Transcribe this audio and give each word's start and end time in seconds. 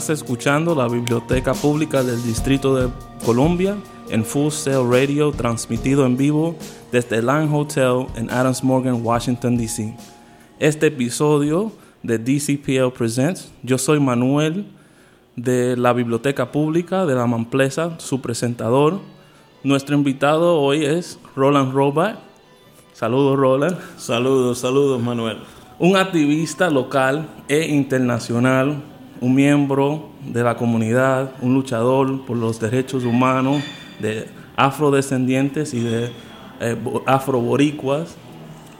Estás 0.00 0.22
escuchando 0.22 0.74
la 0.74 0.88
Biblioteca 0.88 1.52
Pública 1.52 2.02
del 2.02 2.22
Distrito 2.22 2.74
de 2.74 2.88
Columbia 3.22 3.76
en 4.08 4.24
Full 4.24 4.50
Sail 4.50 4.90
Radio, 4.90 5.30
transmitido 5.30 6.06
en 6.06 6.16
vivo 6.16 6.56
desde 6.90 7.16
el 7.16 7.26
Line 7.26 7.50
Hotel 7.52 8.06
en 8.16 8.30
Adams 8.30 8.64
Morgan, 8.64 9.04
Washington, 9.04 9.58
D.C. 9.58 9.94
Este 10.58 10.86
episodio 10.86 11.70
de 12.02 12.18
DCPL 12.18 12.96
Presents, 12.96 13.52
yo 13.62 13.76
soy 13.76 14.00
Manuel 14.00 14.64
de 15.36 15.76
la 15.76 15.92
Biblioteca 15.92 16.50
Pública 16.50 17.04
de 17.04 17.14
la 17.14 17.26
Mamplesa, 17.26 18.00
su 18.00 18.22
presentador. 18.22 19.00
Nuestro 19.62 19.94
invitado 19.94 20.62
hoy 20.62 20.82
es 20.82 21.18
Roland 21.36 21.74
Robat. 21.74 22.18
Saludos, 22.94 23.38
Roland. 23.38 23.76
Saludos, 23.98 24.60
saludos, 24.60 25.02
Manuel. 25.02 25.40
Un 25.78 25.96
activista 25.96 26.70
local 26.70 27.28
e 27.48 27.66
internacional, 27.66 28.82
un 29.20 29.34
miembro 29.34 30.08
de 30.26 30.42
la 30.42 30.56
comunidad, 30.56 31.32
un 31.42 31.54
luchador 31.54 32.24
por 32.26 32.36
los 32.36 32.58
derechos 32.60 33.04
humanos 33.04 33.62
de 34.00 34.26
afrodescendientes 34.56 35.74
y 35.74 35.80
de 35.80 36.10
eh, 36.60 36.76
bo- 36.82 37.02
afroboricuas 37.06 38.16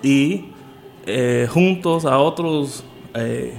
y 0.03 0.47
eh, 1.07 1.47
juntos 1.51 2.05
a 2.05 2.19
otros 2.19 2.85
eh, 3.15 3.55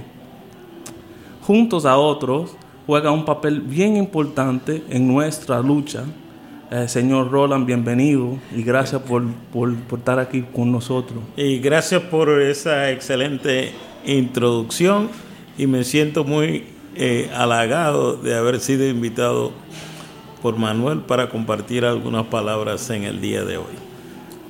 juntos 1.46 1.84
a 1.86 1.96
otros 1.98 2.56
juega 2.86 3.10
un 3.10 3.24
papel 3.24 3.60
bien 3.60 3.96
importante 3.96 4.82
en 4.90 5.06
nuestra 5.08 5.60
lucha. 5.60 6.04
Eh, 6.70 6.88
señor 6.88 7.30
Roland, 7.30 7.66
bienvenido 7.66 8.38
y 8.56 8.62
gracias 8.62 9.02
por- 9.02 9.24
por 9.52 9.72
estar 9.98 10.18
aquí 10.18 10.42
con 10.54 10.72
nosotros. 10.72 11.18
Y 11.36 11.58
gracias 11.58 12.02
por 12.02 12.40
esa 12.40 12.90
excelente 12.90 13.72
introducción 14.06 15.08
y 15.62 15.68
me 15.68 15.84
siento 15.84 16.24
muy 16.24 16.64
eh, 16.96 17.30
halagado 17.32 18.16
de 18.16 18.36
haber 18.36 18.58
sido 18.58 18.88
invitado 18.88 19.52
por 20.42 20.58
Manuel 20.58 21.02
para 21.02 21.28
compartir 21.28 21.84
algunas 21.84 22.26
palabras 22.26 22.90
en 22.90 23.04
el 23.04 23.20
día 23.20 23.44
de 23.44 23.58
hoy. 23.58 23.74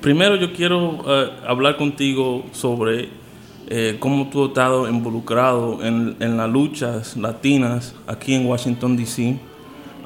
Primero 0.01 0.35
yo 0.37 0.51
quiero 0.53 1.03
eh, 1.05 1.29
hablar 1.47 1.77
contigo 1.77 2.45
sobre 2.51 3.09
eh, 3.67 3.97
cómo 3.99 4.27
tú 4.31 4.41
has 4.41 4.49
estado 4.49 4.89
involucrado 4.89 5.83
en, 5.83 6.17
las 6.35 6.49
luchas 6.49 7.15
latinas 7.15 7.93
aquí 8.07 8.33
en 8.33 8.47
Washington, 8.47 8.97
D.C., 8.97 9.39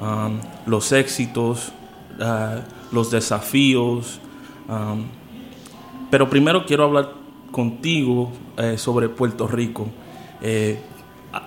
um, 0.02 0.38
los 0.66 0.92
éxitos, 0.92 1.72
ah, 2.20 2.60
los 2.92 3.10
desafíos. 3.10 4.20
um, 4.68 5.04
pero 6.10 6.28
primero 6.28 6.66
quiero 6.66 6.84
hablar 6.84 7.12
contigo 7.50 8.30
eh, 8.58 8.76
sobre 8.76 9.08
Puerto 9.08 9.48
Rico. 9.48 9.88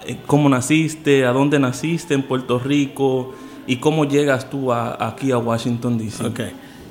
Eh, 0.05 0.17
¿Cómo 0.27 0.49
naciste? 0.49 1.25
¿A 1.25 1.31
dónde 1.31 1.59
naciste 1.59 2.13
en 2.13 2.23
Puerto 2.23 2.59
Rico? 2.59 3.33
¿Y 3.67 3.77
cómo 3.77 4.05
llegas 4.05 4.49
tú 4.49 4.71
a- 4.71 4.97
aquí 5.07 5.31
a 5.31 5.37
Washington, 5.37 5.97
D.C.? 5.97 6.25
Ok. 6.25 6.39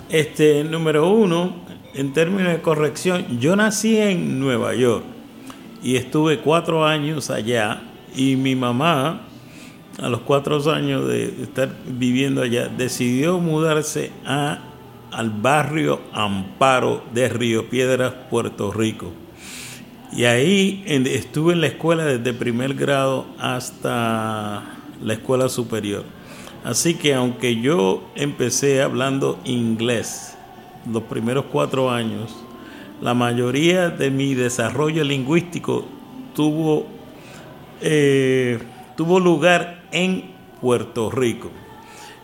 Este, 0.09 0.65
número 0.65 1.11
uno, 1.11 1.55
en 1.95 2.13
términos 2.13 2.53
de 2.53 2.61
corrección, 2.63 3.39
yo 3.39 3.55
nací 3.57 3.97
en 3.97 4.41
Nueva 4.41 4.75
York 4.75 5.05
y 5.83 5.97
estuve 5.97 6.39
cuatro 6.39 6.85
años 6.87 7.31
allá 7.31 7.83
y 8.17 8.37
mi 8.37 8.55
mamá, 8.57 9.23
a 10.01 10.09
los 10.09 10.21
cuatro 10.21 10.59
años 10.73 11.07
de 11.09 11.27
estar 11.43 11.71
viviendo 11.87 12.43
allá, 12.43 12.69
decidió 12.69 13.39
mudarse 13.39 14.11
a, 14.27 14.59
al 15.13 15.31
barrio 15.31 16.01
Amparo 16.13 17.03
de 17.13 17.29
Río 17.29 17.69
Piedras, 17.69 18.13
Puerto 18.31 18.73
Rico. 18.73 19.13
Y 20.13 20.25
ahí 20.25 20.83
estuve 20.87 21.53
en 21.53 21.61
la 21.61 21.69
escuela 21.69 22.05
desde 22.05 22.33
primer 22.33 22.75
grado 22.75 23.27
hasta 23.39 24.65
la 25.03 25.13
escuela 25.13 25.49
superior. 25.49 26.05
Así 26.65 26.95
que 26.95 27.15
aunque 27.15 27.61
yo 27.61 28.11
empecé 28.17 28.83
hablando 28.83 29.39
inglés 29.45 30.37
los 30.91 31.05
primeros 31.05 31.47
cuatro 31.51 31.91
años, 31.91 32.37
la 33.01 33.15
mayoría 33.15 33.89
de 33.89 34.11
mi 34.11 34.35
desarrollo 34.35 35.05
lingüístico 35.05 35.87
tuvo, 36.35 36.87
eh, 37.81 38.59
tuvo 38.97 39.21
lugar 39.21 39.85
en 39.93 40.25
Puerto 40.61 41.11
Rico. 41.11 41.51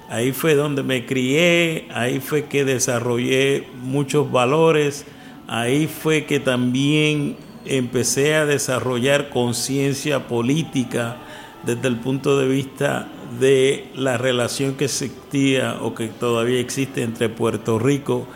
Ahí 0.09 0.33
fue 0.33 0.55
donde 0.55 0.83
me 0.83 1.07
crié, 1.07 1.89
ahí 1.93 2.21
fue 2.21 2.45
que 2.45 2.65
desarrollé 2.65 3.67
muchos 3.83 4.31
valores, 4.31 5.07
ahí 5.49 5.87
fue 5.87 6.27
que 6.27 6.39
también 6.41 7.37
empecé 7.69 8.35
a 8.35 8.47
desarrollar 8.47 9.29
conciencia 9.31 10.29
política 10.29 11.17
desde 11.65 11.89
el 11.89 11.97
punto 11.97 12.39
de 12.39 12.47
vista 12.49 13.09
de 13.41 13.89
la 13.95 14.17
relación 14.19 14.75
que 14.75 14.85
existía 14.87 15.77
o 15.81 15.95
que 15.95 16.09
todavía 16.09 16.61
existe 16.61 17.03
entre 17.03 17.29
Puerto 17.29 17.79
Rico 17.79 18.27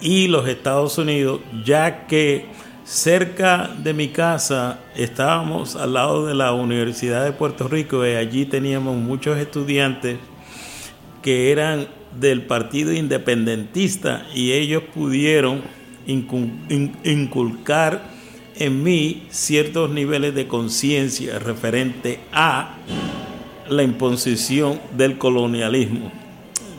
y 0.00 0.28
los 0.28 0.48
Estados 0.48 0.96
Unidos, 0.98 1.40
ya 1.64 2.06
que 2.06 2.46
cerca 2.84 3.70
de 3.82 3.92
mi 3.92 4.08
casa 4.08 4.80
estábamos 4.96 5.76
al 5.76 5.92
lado 5.92 6.26
de 6.26 6.34
la 6.34 6.52
Universidad 6.52 7.24
de 7.24 7.32
Puerto 7.32 7.68
Rico 7.68 8.06
y 8.06 8.14
allí 8.14 8.46
teníamos 8.46 8.96
muchos 8.96 9.38
estudiantes 9.38 10.18
que 11.22 11.52
eran 11.52 11.86
del 12.18 12.42
partido 12.42 12.92
independentista 12.92 14.26
y 14.34 14.52
ellos 14.52 14.82
pudieron 14.94 15.62
incu- 16.08 16.50
in- 16.70 16.96
inculcar 17.04 18.02
en 18.60 18.82
mí 18.82 19.22
ciertos 19.30 19.90
niveles 19.90 20.34
de 20.34 20.46
conciencia 20.46 21.38
referente 21.38 22.20
a 22.30 22.76
la 23.68 23.82
imposición 23.82 24.78
del 24.96 25.16
colonialismo. 25.16 26.12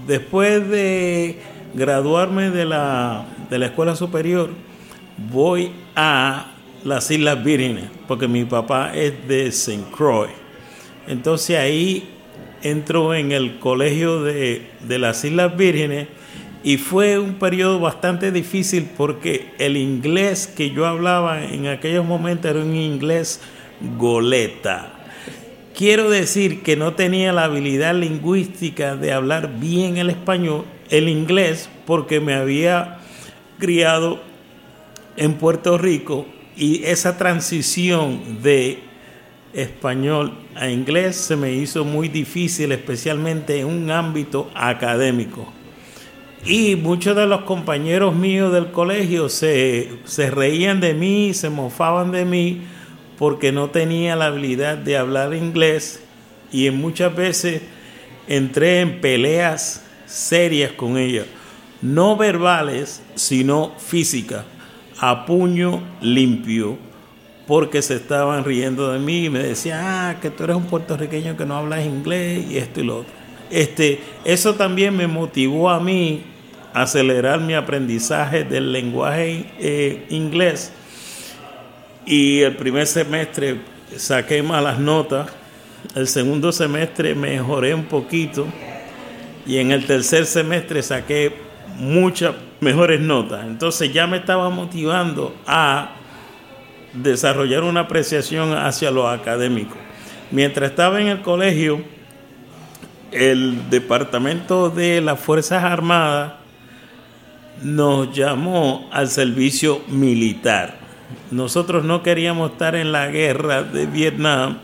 Después 0.05 0.69
de 0.69 1.39
graduarme 1.73 2.51
de 2.51 2.65
la, 2.65 3.25
de 3.49 3.57
la 3.57 3.65
escuela 3.65 3.95
superior, 3.95 4.51
voy 5.31 5.71
a 5.95 6.51
las 6.83 7.09
Islas 7.09 7.43
Vírgenes, 7.43 7.85
porque 8.07 8.27
mi 8.27 8.45
papá 8.45 8.91
es 8.93 9.27
de 9.27 9.47
St. 9.47 9.83
Croix. 9.95 10.29
Entonces 11.07 11.57
ahí 11.57 12.09
entro 12.61 13.15
en 13.15 13.31
el 13.31 13.57
colegio 13.57 14.21
de, 14.21 14.69
de 14.87 14.99
las 14.99 15.25
Islas 15.25 15.57
Vírgenes 15.57 16.09
y 16.63 16.77
fue 16.77 17.17
un 17.17 17.35
periodo 17.35 17.79
bastante 17.79 18.31
difícil 18.31 18.89
porque 18.95 19.51
el 19.57 19.77
inglés 19.77 20.47
que 20.47 20.69
yo 20.71 20.85
hablaba 20.85 21.43
en 21.43 21.67
aquellos 21.67 22.05
momentos 22.05 22.51
era 22.51 22.61
un 22.61 22.75
inglés 22.75 23.41
goleta. 23.97 24.93
Quiero 25.75 26.09
decir 26.09 26.61
que 26.61 26.75
no 26.75 26.93
tenía 26.93 27.33
la 27.33 27.45
habilidad 27.45 27.95
lingüística 27.95 28.95
de 28.95 29.13
hablar 29.13 29.59
bien 29.59 29.97
el 29.97 30.09
español, 30.09 30.65
el 30.89 31.09
inglés, 31.09 31.69
porque 31.85 32.19
me 32.19 32.35
había 32.35 32.99
criado 33.57 34.21
en 35.17 35.33
Puerto 35.33 35.77
Rico 35.77 36.27
y 36.55 36.83
esa 36.83 37.17
transición 37.17 38.43
de 38.43 38.79
español 39.53 40.33
a 40.55 40.69
inglés 40.69 41.15
se 41.15 41.35
me 41.35 41.53
hizo 41.53 41.83
muy 41.83 42.07
difícil, 42.09 42.71
especialmente 42.71 43.59
en 43.59 43.67
un 43.67 43.89
ámbito 43.89 44.51
académico. 44.53 45.51
Y 46.45 46.75
muchos 46.75 47.15
de 47.15 47.27
los 47.27 47.41
compañeros 47.41 48.15
míos 48.15 48.51
del 48.51 48.71
colegio 48.71 49.29
se, 49.29 49.91
se 50.05 50.31
reían 50.31 50.79
de 50.79 50.95
mí, 50.95 51.33
se 51.35 51.49
mofaban 51.51 52.11
de 52.11 52.25
mí, 52.25 52.61
porque 53.19 53.51
no 53.51 53.69
tenía 53.69 54.15
la 54.15 54.25
habilidad 54.25 54.77
de 54.77 54.97
hablar 54.97 55.35
inglés. 55.35 56.01
Y 56.51 56.69
muchas 56.71 57.15
veces 57.15 57.61
entré 58.27 58.79
en 58.79 59.01
peleas 59.01 59.85
serias 60.07 60.71
con 60.71 60.97
ellos, 60.97 61.27
no 61.81 62.17
verbales, 62.17 63.03
sino 63.13 63.73
físicas, 63.77 64.43
a 64.99 65.27
puño 65.27 65.83
limpio, 66.01 66.77
porque 67.45 67.83
se 67.83 67.95
estaban 67.95 68.43
riendo 68.43 68.91
de 68.91 68.99
mí 68.99 69.25
y 69.25 69.29
me 69.29 69.39
decían, 69.39 69.81
ah, 69.83 70.17
que 70.19 70.31
tú 70.31 70.43
eres 70.43 70.55
un 70.55 70.65
puertorriqueño 70.65 71.37
que 71.37 71.45
no 71.45 71.55
hablas 71.55 71.85
inglés 71.85 72.45
y 72.49 72.57
esto 72.57 72.81
y 72.81 72.83
lo 72.83 72.99
otro. 72.99 73.13
Este, 73.51 73.99
eso 74.23 74.55
también 74.55 74.95
me 74.95 75.07
motivó 75.07 75.69
a 75.69 75.79
mí 75.79 76.23
acelerar 76.73 77.39
mi 77.39 77.53
aprendizaje 77.53 78.43
del 78.43 78.71
lenguaje 78.71 79.45
eh, 79.59 80.05
inglés 80.09 80.71
y 82.05 82.41
el 82.41 82.55
primer 82.55 82.87
semestre 82.87 83.61
saqué 83.95 84.41
malas 84.41 84.79
notas, 84.79 85.29
el 85.95 86.07
segundo 86.07 86.51
semestre 86.51 87.15
mejoré 87.15 87.73
un 87.73 87.85
poquito 87.85 88.47
y 89.45 89.57
en 89.57 89.71
el 89.71 89.85
tercer 89.85 90.25
semestre 90.25 90.81
saqué 90.81 91.33
muchas 91.77 92.35
mejores 92.59 92.99
notas. 92.99 93.45
Entonces 93.45 93.91
ya 93.91 94.07
me 94.07 94.17
estaba 94.17 94.49
motivando 94.49 95.35
a 95.45 95.95
desarrollar 96.93 97.63
una 97.63 97.81
apreciación 97.81 98.53
hacia 98.53 98.91
lo 98.91 99.07
académico. 99.07 99.75
Mientras 100.31 100.71
estaba 100.71 101.01
en 101.01 101.07
el 101.07 101.21
colegio, 101.21 101.81
el 103.11 103.69
departamento 103.69 104.69
de 104.69 105.01
las 105.01 105.19
Fuerzas 105.19 105.63
Armadas 105.63 106.40
nos 107.61 108.15
llamó 108.15 108.87
al 108.91 109.07
servicio 109.07 109.81
militar. 109.87 110.79
Nosotros 111.29 111.83
no 111.83 112.03
queríamos 112.03 112.51
estar 112.51 112.75
en 112.75 112.91
la 112.91 113.07
guerra 113.07 113.63
de 113.63 113.85
Vietnam 113.85 114.57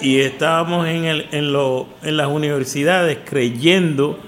y 0.00 0.20
estábamos 0.20 0.86
en, 0.86 1.04
el, 1.04 1.26
en, 1.32 1.52
lo, 1.52 1.88
en 2.02 2.16
las 2.16 2.28
universidades 2.28 3.18
creyendo 3.24 4.18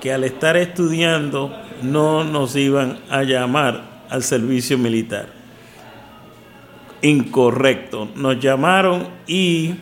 que 0.00 0.12
al 0.12 0.24
estar 0.24 0.56
estudiando 0.56 1.54
no 1.82 2.24
nos 2.24 2.56
iban 2.56 2.98
a 3.10 3.22
llamar 3.22 4.04
al 4.10 4.22
servicio 4.22 4.78
militar. 4.78 5.26
Incorrecto. 7.02 8.08
Nos 8.14 8.40
llamaron 8.40 9.08
y 9.26 9.74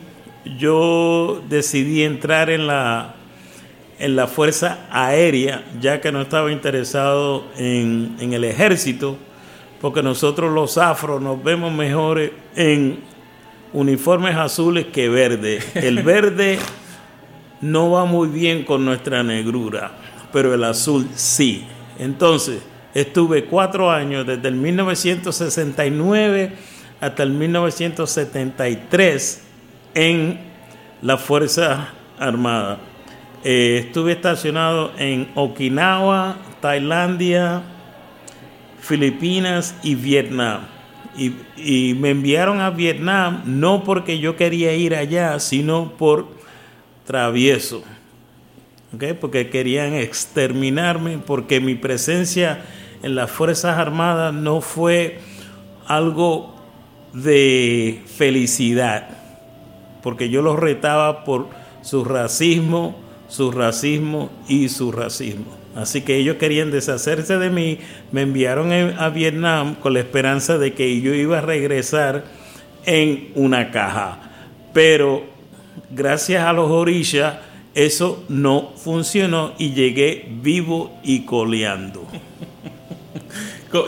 yo 0.57 1.41
decidí 1.49 2.03
entrar 2.03 2.49
en 2.49 2.67
la, 2.67 3.16
en 3.99 4.15
la 4.15 4.27
Fuerza 4.27 4.87
Aérea, 4.91 5.63
ya 5.79 6.01
que 6.01 6.11
no 6.11 6.21
estaba 6.21 6.51
interesado 6.51 7.45
en, 7.57 8.15
en 8.19 8.33
el 8.33 8.43
ejército, 8.43 9.17
porque 9.81 10.03
nosotros 10.03 10.53
los 10.53 10.77
afros 10.77 11.19
nos 11.21 11.43
vemos 11.43 11.73
mejores 11.73 12.31
en 12.55 12.99
uniformes 13.73 14.35
azules 14.35 14.85
que 14.87 15.07
verde. 15.09 15.59
El 15.75 16.01
verde 16.03 16.59
no 17.61 17.91
va 17.91 18.05
muy 18.05 18.29
bien 18.29 18.63
con 18.63 18.85
nuestra 18.85 19.21
negrura, 19.23 19.91
pero 20.31 20.53
el 20.53 20.63
azul 20.63 21.09
sí. 21.15 21.65
Entonces, 21.99 22.61
estuve 22.93 23.43
cuatro 23.45 23.91
años, 23.91 24.25
desde 24.25 24.47
el 24.47 24.55
1969 24.55 26.53
hasta 26.99 27.21
el 27.23 27.31
1973, 27.31 29.43
en 29.93 30.39
la 31.01 31.17
Fuerza 31.17 31.89
Armada. 32.17 32.79
Eh, 33.49 33.77
estuve 33.85 34.11
estacionado 34.11 34.91
en 34.97 35.29
Okinawa, 35.33 36.35
Tailandia, 36.59 37.61
Filipinas 38.81 39.73
y 39.83 39.95
Vietnam. 39.95 40.67
Y, 41.17 41.93
me 41.93 42.09
enviaron 42.09 42.59
a 42.59 42.71
Vietnam 42.71 43.43
no 43.45 43.85
porque 43.85 44.19
yo 44.19 44.35
quería 44.35 44.75
ir 44.75 44.93
allá, 44.93 45.39
sino 45.39 45.93
por 45.93 46.27
travieso. 47.05 47.85
Porque 49.21 49.49
querían 49.49 49.93
exterminarme, 49.93 51.17
porque 51.17 51.61
mi 51.61 51.75
presencia 51.75 52.65
en 53.01 53.15
las 53.15 53.31
Fuerzas 53.31 53.77
Armadas 53.77 54.33
no 54.33 54.59
fue 54.59 55.21
algo 55.87 56.53
de 57.13 58.01
felicidad 58.17 59.07
porque 60.01 60.29
yo 60.29 60.41
los 60.41 60.57
retaba 60.57 61.23
por 61.23 61.47
su 61.81 62.05
racismo, 62.05 63.06
su 63.27 63.51
racismo 63.51 64.29
y 64.47 64.69
su 64.69 64.91
racismo. 64.91 65.55
Así 65.75 66.01
que 66.01 66.17
ellos 66.17 66.37
querían 66.37 66.71
deshacerse 66.71 67.37
de 67.37 67.49
mí, 67.49 67.79
me 68.11 68.21
enviaron 68.21 68.71
a 68.71 69.09
Vietnam 69.09 69.75
con 69.75 69.93
la 69.93 69.99
esperanza 69.99 70.57
de 70.57 70.73
que 70.73 71.01
yo 71.01 71.13
iba 71.13 71.37
a 71.37 71.41
regresar 71.41 72.25
en 72.85 73.31
una 73.35 73.69
caja. 73.69 74.19
Pero 74.73 75.25
gracias 75.91 76.43
a 76.43 76.53
los 76.53 76.71
orillas 76.71 77.35
eso 77.77 78.23
no 78.27 78.73
funcionó 78.75 79.53
y 79.59 79.73
llegué 79.73 80.27
vivo 80.41 80.97
y 81.03 81.25
coleando. 81.25 82.07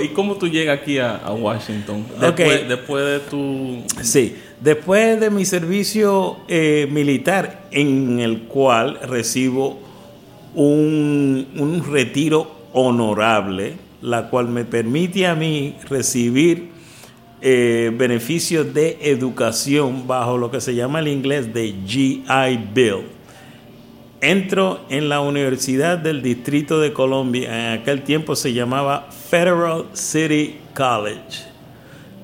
¿Y 0.01 0.09
cómo 0.09 0.35
tú 0.35 0.47
llegas 0.47 0.79
aquí 0.79 0.99
a, 0.99 1.17
Washington? 1.31 2.05
Después, 2.19 2.69
después 2.69 3.05
de 3.05 3.19
tu... 3.21 3.83
Sí, 4.03 4.35
Después 4.61 5.21
de 5.21 5.29
mi 5.29 5.45
servicio 5.45 6.35
eh, 6.49 6.85
militar, 6.91 7.67
en 7.71 8.19
el 8.19 8.41
cual 8.41 8.99
recibo 9.07 9.79
un, 10.53 11.81
retiro 11.89 12.51
honorable, 12.73 13.75
la 14.01 14.29
cual 14.29 14.49
me 14.49 14.65
permite 14.65 15.27
a 15.27 15.35
mí 15.35 15.75
recibir 15.87 16.71
eh, 17.41 17.89
beneficios 17.97 18.73
de 18.73 18.97
educación 19.01 20.05
bajo 20.07 20.37
lo 20.37 20.51
que 20.51 20.59
se 20.59 20.75
llama 20.75 20.99
el 20.99 21.07
inglés 21.07 21.53
de 21.53 21.73
GI 21.85 22.25
Bill. 22.73 23.03
Entro 24.19 24.81
en 24.89 25.07
la 25.07 25.21
Universidad 25.21 25.97
del 25.97 26.21
Distrito 26.21 26.81
de 26.81 26.91
Colombia, 26.91 27.73
en 27.73 27.79
aquel 27.79 28.01
tiempo 28.01 28.35
se 28.35 28.51
llamaba 28.51 29.07
Federal 29.29 29.85
City 29.93 30.57
College 30.75 31.48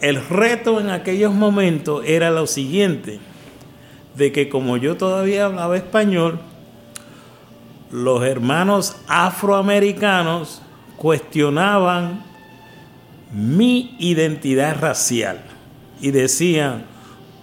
El 0.00 0.28
reto 0.28 0.80
en 0.80 0.90
aquellos 0.90 1.32
momentos 1.32 2.02
era 2.04 2.32
lo 2.32 2.48
siguiente, 2.48 3.20
de 4.16 4.32
que 4.32 4.48
como 4.48 4.76
yo 4.76 4.96
todavía 4.96 5.44
hablaba 5.44 5.76
español, 5.76 6.40
los 7.92 8.24
hermanos 8.24 8.96
afroamericanos 9.06 10.62
cuestionaban 10.96 12.24
mi 13.32 13.94
identidad 14.00 14.80
racial 14.80 15.44
y 16.00 16.10
decían, 16.10 16.86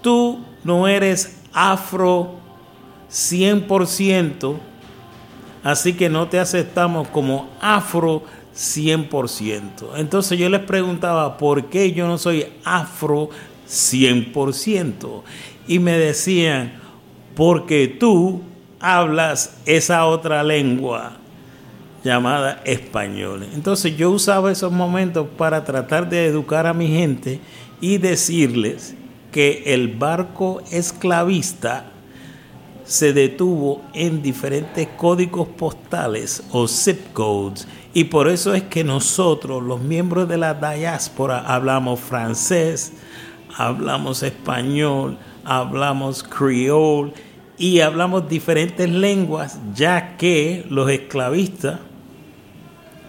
tú 0.02 0.44
no 0.66 0.90
eres 0.90 1.42
afro 1.54 2.36
100%, 3.10 4.58
así 5.66 5.94
que 5.94 6.10
no 6.10 6.28
te 6.28 6.40
aceptamos 6.40 7.08
como 7.08 7.50
afro 7.60 8.24
100%. 8.56 9.98
Entonces 9.98 10.38
yo 10.38 10.48
les 10.48 10.62
preguntaba, 10.62 11.38
¿por 11.38 11.66
qué 11.66 11.92
yo 11.92 12.08
no 12.08 12.20
soy 12.20 12.46
afro 12.64 13.30
100%? 13.68 15.24
Y 15.68 15.80
me 15.80 15.98
decían, 15.98 16.74
porque 17.36 17.88
tú 17.88 18.44
hablas 18.80 19.58
esa 19.66 20.06
otra 20.06 20.44
lengua 20.44 21.18
llamada 22.04 22.62
español. 22.64 23.48
Entonces 23.56 23.98
yo 23.98 24.12
usaba 24.12 24.52
esos 24.52 24.72
momentos 24.72 25.28
para 25.36 25.66
tratar 25.66 26.08
de 26.08 26.28
educar 26.28 26.68
a 26.68 26.76
mi 26.76 26.90
gente 26.90 27.40
y 27.82 27.98
decirles 27.98 28.94
que 29.32 29.64
el 29.74 29.88
barco 29.88 30.62
esclavista 30.72 31.92
se 32.86 33.14
detuvo 33.14 33.82
en 33.94 34.22
diferentes 34.22 34.88
códigos 34.96 35.48
postales 35.48 36.44
o 36.52 36.68
zip 36.68 37.14
codes. 37.14 37.68
Y 37.94 38.06
por 38.06 38.28
eso 38.28 38.54
es 38.54 38.64
que 38.64 38.84
nosotros, 38.84 39.64
los 39.64 39.82
miembros 39.82 40.28
de 40.28 40.38
la 40.38 40.54
diáspora, 40.54 41.40
hablamos 41.40 42.00
francés, 42.00 42.94
hablamos 43.58 44.22
español, 44.22 45.18
hablamos 45.44 46.24
creole 46.24 47.14
y 47.58 47.80
hablamos 47.80 48.30
diferentes 48.30 48.90
lenguas, 48.90 49.60
ya 49.74 50.18
que 50.18 50.66
los 50.70 50.90
esclavistas 50.90 51.80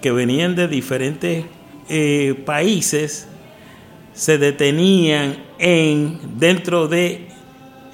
que 0.00 0.12
venían 0.12 0.54
de 0.54 0.68
diferentes 0.68 1.44
eh, 1.88 2.40
países 2.46 3.28
se 4.12 4.38
detenían 4.38 5.36
en 5.58 6.38
dentro 6.38 6.88
de 6.88 7.25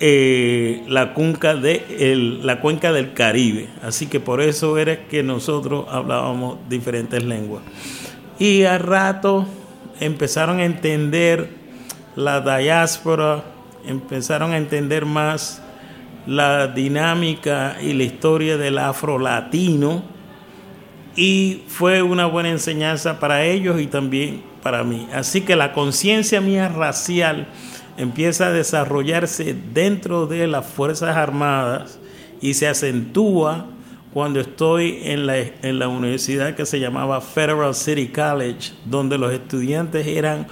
eh, 0.04 0.82
la, 0.88 1.14
de 1.54 2.40
la 2.42 2.60
cuenca 2.60 2.90
del 2.90 3.12
Caribe. 3.12 3.68
Así 3.82 4.08
que 4.08 4.18
por 4.18 4.40
eso 4.40 4.76
era 4.76 5.06
que 5.06 5.22
nosotros 5.22 5.86
hablábamos 5.88 6.58
diferentes 6.68 7.22
lenguas. 7.22 7.62
Y 8.36 8.64
al 8.64 8.80
rato 8.80 9.46
empezaron 10.00 10.58
a 10.58 10.64
entender 10.64 11.50
la 12.16 12.40
diáspora, 12.40 13.44
empezaron 13.86 14.50
a 14.50 14.56
entender 14.56 15.06
más 15.06 15.62
la 16.26 16.66
dinámica 16.66 17.76
y 17.80 17.92
la 17.92 18.02
historia 18.02 18.56
del 18.56 18.78
afro-latino 18.78 20.02
y 21.14 21.62
fue 21.68 22.02
una 22.02 22.26
buena 22.26 22.48
enseñanza 22.48 23.20
para 23.20 23.44
ellos 23.44 23.80
y 23.80 23.86
también 23.86 24.42
para 24.64 24.82
mí. 24.82 25.06
Así 25.14 25.42
que 25.42 25.54
la 25.54 25.72
conciencia 25.72 26.40
mía 26.40 26.68
racial 26.68 27.46
empieza 27.96 28.48
a 28.48 28.52
desarrollarse 28.52 29.56
dentro 29.72 30.26
de 30.26 30.46
las 30.46 30.66
Fuerzas 30.66 31.16
Armadas 31.16 31.98
y 32.40 32.52
se 32.54 32.68
acentúa 32.68 33.66
cuando 34.12 34.40
estoy 34.40 35.00
en 35.04 35.26
la, 35.26 35.38
en 35.38 35.78
la 35.78 35.88
universidad 35.88 36.54
que 36.54 36.66
se 36.66 36.80
llamaba 36.80 37.20
Federal 37.20 37.74
City 37.74 38.08
College, 38.08 38.72
donde 38.84 39.16
los 39.16 39.32
estudiantes 39.32 40.06
eran 40.06 40.46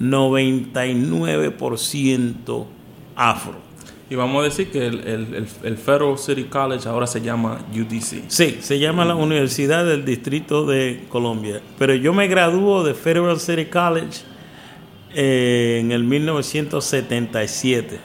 99% 0.00 2.66
afro. 3.14 3.72
Y 4.08 4.14
vamos 4.14 4.40
a 4.42 4.44
decir 4.44 4.70
que 4.70 4.86
el, 4.86 5.00
el, 5.00 5.46
el, 5.62 5.76
Federal 5.78 6.16
City 6.18 6.44
College 6.44 6.88
ahora 6.88 7.06
se 7.06 7.20
llama 7.22 7.60
UDC. 7.72 8.24
Sí, 8.28 8.58
se 8.60 8.78
llama 8.78 9.06
la 9.06 9.14
Universidad 9.14 9.86
del 9.86 10.04
Distrito 10.04 10.66
de 10.66 11.06
Colombia. 11.08 11.62
Pero 11.78 11.94
yo 11.94 12.12
me 12.12 12.28
graduó 12.28 12.84
de 12.84 12.92
Federal 12.92 13.40
City 13.40 13.64
College 13.66 14.20
eh, 15.14 15.78
en 15.80 15.92
el 15.92 16.04
1977 16.04 17.98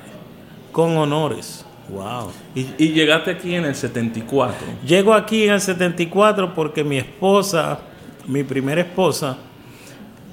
con 0.72 0.98
honores. 0.98 1.66
Wow. 1.90 2.32
Y, 2.54 2.68
y 2.78 2.90
llegaste 2.90 3.32
aquí 3.32 3.56
en 3.56 3.66
el 3.66 3.76
74. 3.76 4.58
Llego 4.86 5.14
aquí 5.14 5.46
en 5.46 5.54
el 5.54 5.62
74 5.62 6.54
porque 6.54 6.84
mi 6.84 6.98
esposa, 6.98 7.80
mi 8.26 8.44
primera 8.44 8.82
esposa, 8.82 9.38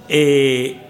eh, 0.08 0.80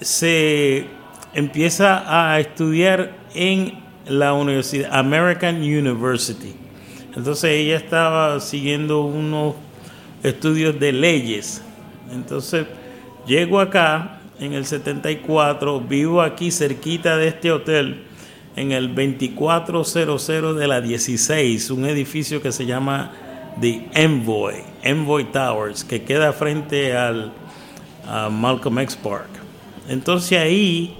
se 0.00 0.86
empieza 1.32 2.04
a 2.06 2.38
estudiar 2.40 3.16
en 3.34 3.82
la 4.06 4.34
universidad 4.34 4.92
American 4.92 5.56
University. 5.56 6.54
Entonces 7.16 7.44
ella 7.44 7.76
estaba 7.76 8.40
siguiendo 8.40 9.02
unos 9.02 9.54
estudios 10.22 10.78
de 10.78 10.92
leyes. 10.92 11.62
Entonces 12.12 12.66
llego 13.26 13.60
acá 13.60 14.20
en 14.40 14.52
el 14.52 14.66
74, 14.66 15.80
vivo 15.80 16.22
aquí 16.22 16.50
cerquita 16.50 17.16
de 17.16 17.28
este 17.28 17.52
hotel 17.52 18.02
en 18.56 18.72
el 18.72 18.94
2400 18.94 20.56
de 20.56 20.68
la 20.68 20.80
16, 20.80 21.70
un 21.70 21.86
edificio 21.86 22.40
que 22.42 22.52
se 22.52 22.66
llama 22.66 23.12
The 23.60 23.88
Envoy, 23.94 24.56
Envoy 24.82 25.24
Towers, 25.30 25.84
que 25.84 26.02
queda 26.02 26.32
frente 26.32 26.96
al 26.96 27.32
Malcolm 28.30 28.78
X 28.80 28.96
Park. 28.96 29.28
Entonces 29.88 30.38
ahí 30.38 30.96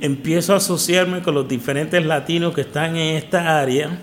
empiezo 0.00 0.54
a 0.54 0.56
asociarme 0.56 1.22
con 1.22 1.34
los 1.34 1.48
diferentes 1.48 2.04
latinos 2.04 2.54
que 2.54 2.62
están 2.62 2.96
en 2.96 3.16
esta 3.16 3.60
área 3.60 4.00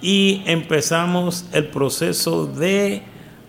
y 0.00 0.42
empezamos 0.46 1.46
el 1.52 1.66
proceso 1.66 2.46
de 2.46 3.02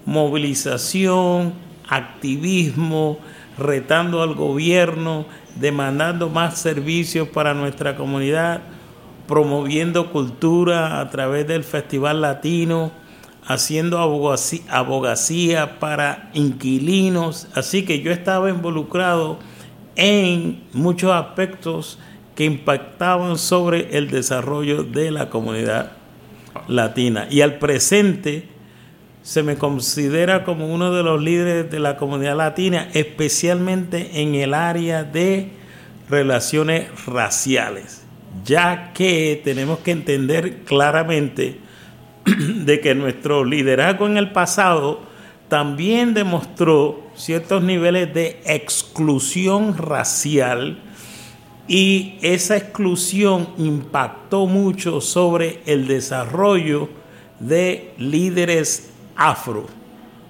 movilización, 0.05 1.53
activismo, 1.87 3.19
retando 3.57 4.21
al 4.21 4.35
gobierno, 4.35 5.25
demandando 5.55 6.29
más 6.29 6.57
servicios 6.57 7.27
para 7.27 7.53
nuestra 7.53 7.95
comunidad, 7.95 8.61
promoviendo 9.27 10.11
cultura 10.11 10.99
a 10.99 11.09
través 11.09 11.47
del 11.47 11.63
Festival 11.63 12.21
Latino, 12.21 12.91
haciendo 13.45 13.99
abogacía, 13.99 15.79
para 15.79 16.29
inquilinos. 16.33 17.47
Así 17.53 17.83
que 17.83 18.01
yo 18.01 18.11
estaba 18.11 18.49
involucrado 18.49 19.39
en 19.95 20.63
muchos 20.73 21.11
aspectos 21.11 21.99
que 22.35 22.45
impactaban 22.45 23.37
sobre 23.37 23.97
el 23.97 24.09
desarrollo 24.09 24.83
de 24.83 25.11
la 25.11 25.29
comunidad 25.29 25.91
latina. 26.67 27.27
Y 27.29 27.41
al 27.41 27.59
presente 27.59 28.49
se 29.23 29.41
me 29.41 29.55
considera 29.55 30.43
como 30.43 30.67
uno 30.67 30.93
de 30.93 31.01
los 31.01 31.21
líderes 31.21 31.71
de 31.71 31.79
la 31.79 31.95
comunidad 31.95 32.35
latina, 32.35 32.89
especialmente 32.93 34.21
en 34.21 34.35
el 34.35 34.53
área 34.53 35.05
de 35.05 35.49
relaciones 36.09 37.05
raciales, 37.05 38.03
ya 38.43 38.91
que 38.93 39.41
tenemos 39.43 39.79
que 39.79 39.91
entender 39.91 40.63
claramente 40.65 41.57
de 42.25 42.81
que 42.81 42.95
nuestro 42.95 43.45
liderazgo 43.45 44.07
en 44.07 44.17
el 44.17 44.31
pasado 44.33 45.01
también 45.47 46.13
demostró 46.13 47.07
ciertos 47.15 47.63
niveles 47.63 48.13
de 48.13 48.41
exclusión 48.45 49.77
racial 49.77 50.79
y 51.67 52.15
esa 52.21 52.57
exclusión 52.57 53.49
impactó 53.57 54.47
mucho 54.47 54.99
sobre 54.99 55.61
el 55.65 55.87
desarrollo 55.87 56.89
de 57.39 57.93
líderes 57.97 58.92
afro, 59.15 59.67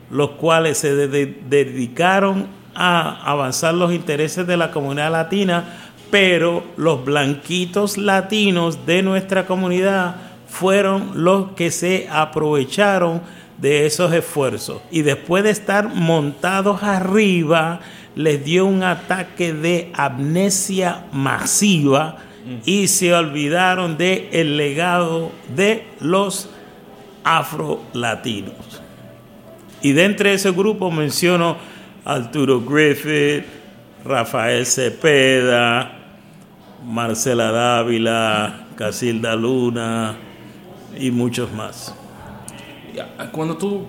los 0.09 0.31
cuales 0.31 0.77
se 0.77 0.95
dedicaron 0.95 2.47
a 2.75 3.29
avanzar 3.29 3.73
los 3.73 3.93
intereses 3.93 4.45
de 4.47 4.57
la 4.57 4.71
comunidad 4.71 5.11
latina, 5.11 5.63
pero 6.11 6.63
los 6.77 7.03
blanquitos 7.03 7.97
latinos 7.97 8.85
de 8.85 9.01
nuestra 9.01 9.45
comunidad 9.45 10.15
fueron 10.47 11.23
los 11.23 11.51
que 11.53 11.71
se 11.71 12.07
aprovecharon 12.11 13.21
de 13.57 13.85
esos 13.85 14.13
esfuerzos. 14.13 14.81
Y 14.91 15.01
después 15.01 15.43
de 15.43 15.49
estar 15.49 15.93
montados 15.93 16.83
arriba, 16.83 17.79
les 18.15 18.43
dio 18.43 18.65
un 18.65 18.83
ataque 18.83 19.53
de 19.53 19.91
amnesia 19.95 21.05
masiva 21.11 22.17
y 22.65 22.87
se 22.87 23.13
olvidaron 23.13 23.97
del 23.97 24.27
el 24.31 24.57
legado 24.57 25.31
de 25.55 25.87
los 25.99 26.49
afro-latinos. 27.23 28.72
Y 29.83 29.91
dentro 29.91 30.29
de 30.29 30.35
ese 30.35 30.51
grupo 30.51 30.89
menciono 30.89 31.57
Arturo 32.05 32.61
Griffith, 32.61 33.43
Rafael 34.05 34.65
Cepeda, 34.65 35.91
Marcela 36.85 37.51
Dávila, 37.51 38.67
Casilda 38.77 39.35
Luna 39.35 40.15
y 40.97 41.11
muchos 41.11 41.51
más. 41.51 41.93
Cuando 43.33 43.57
tú, 43.57 43.85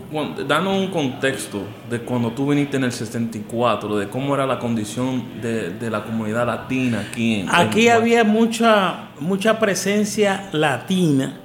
danos 0.49 0.79
un 0.79 0.89
contexto 0.89 1.63
de 1.89 2.01
cuando 2.01 2.33
tú 2.33 2.49
viniste 2.49 2.77
en 2.77 2.85
el 2.85 2.93
64, 2.93 3.97
de 3.97 4.09
cómo 4.09 4.35
era 4.35 4.47
la 4.47 4.59
condición 4.59 5.41
de, 5.41 5.91
la 5.91 6.03
comunidad 6.03 6.45
latina 6.45 7.07
aquí. 7.09 7.41
En, 7.41 7.49
aquí 7.51 7.89
había 7.89 8.25
mucha, 8.25 9.11
mucha 9.21 9.61
presencia 9.61 10.49
latina 10.51 11.39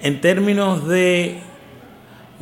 en 0.00 0.20
términos 0.20 0.88
de 0.88 1.51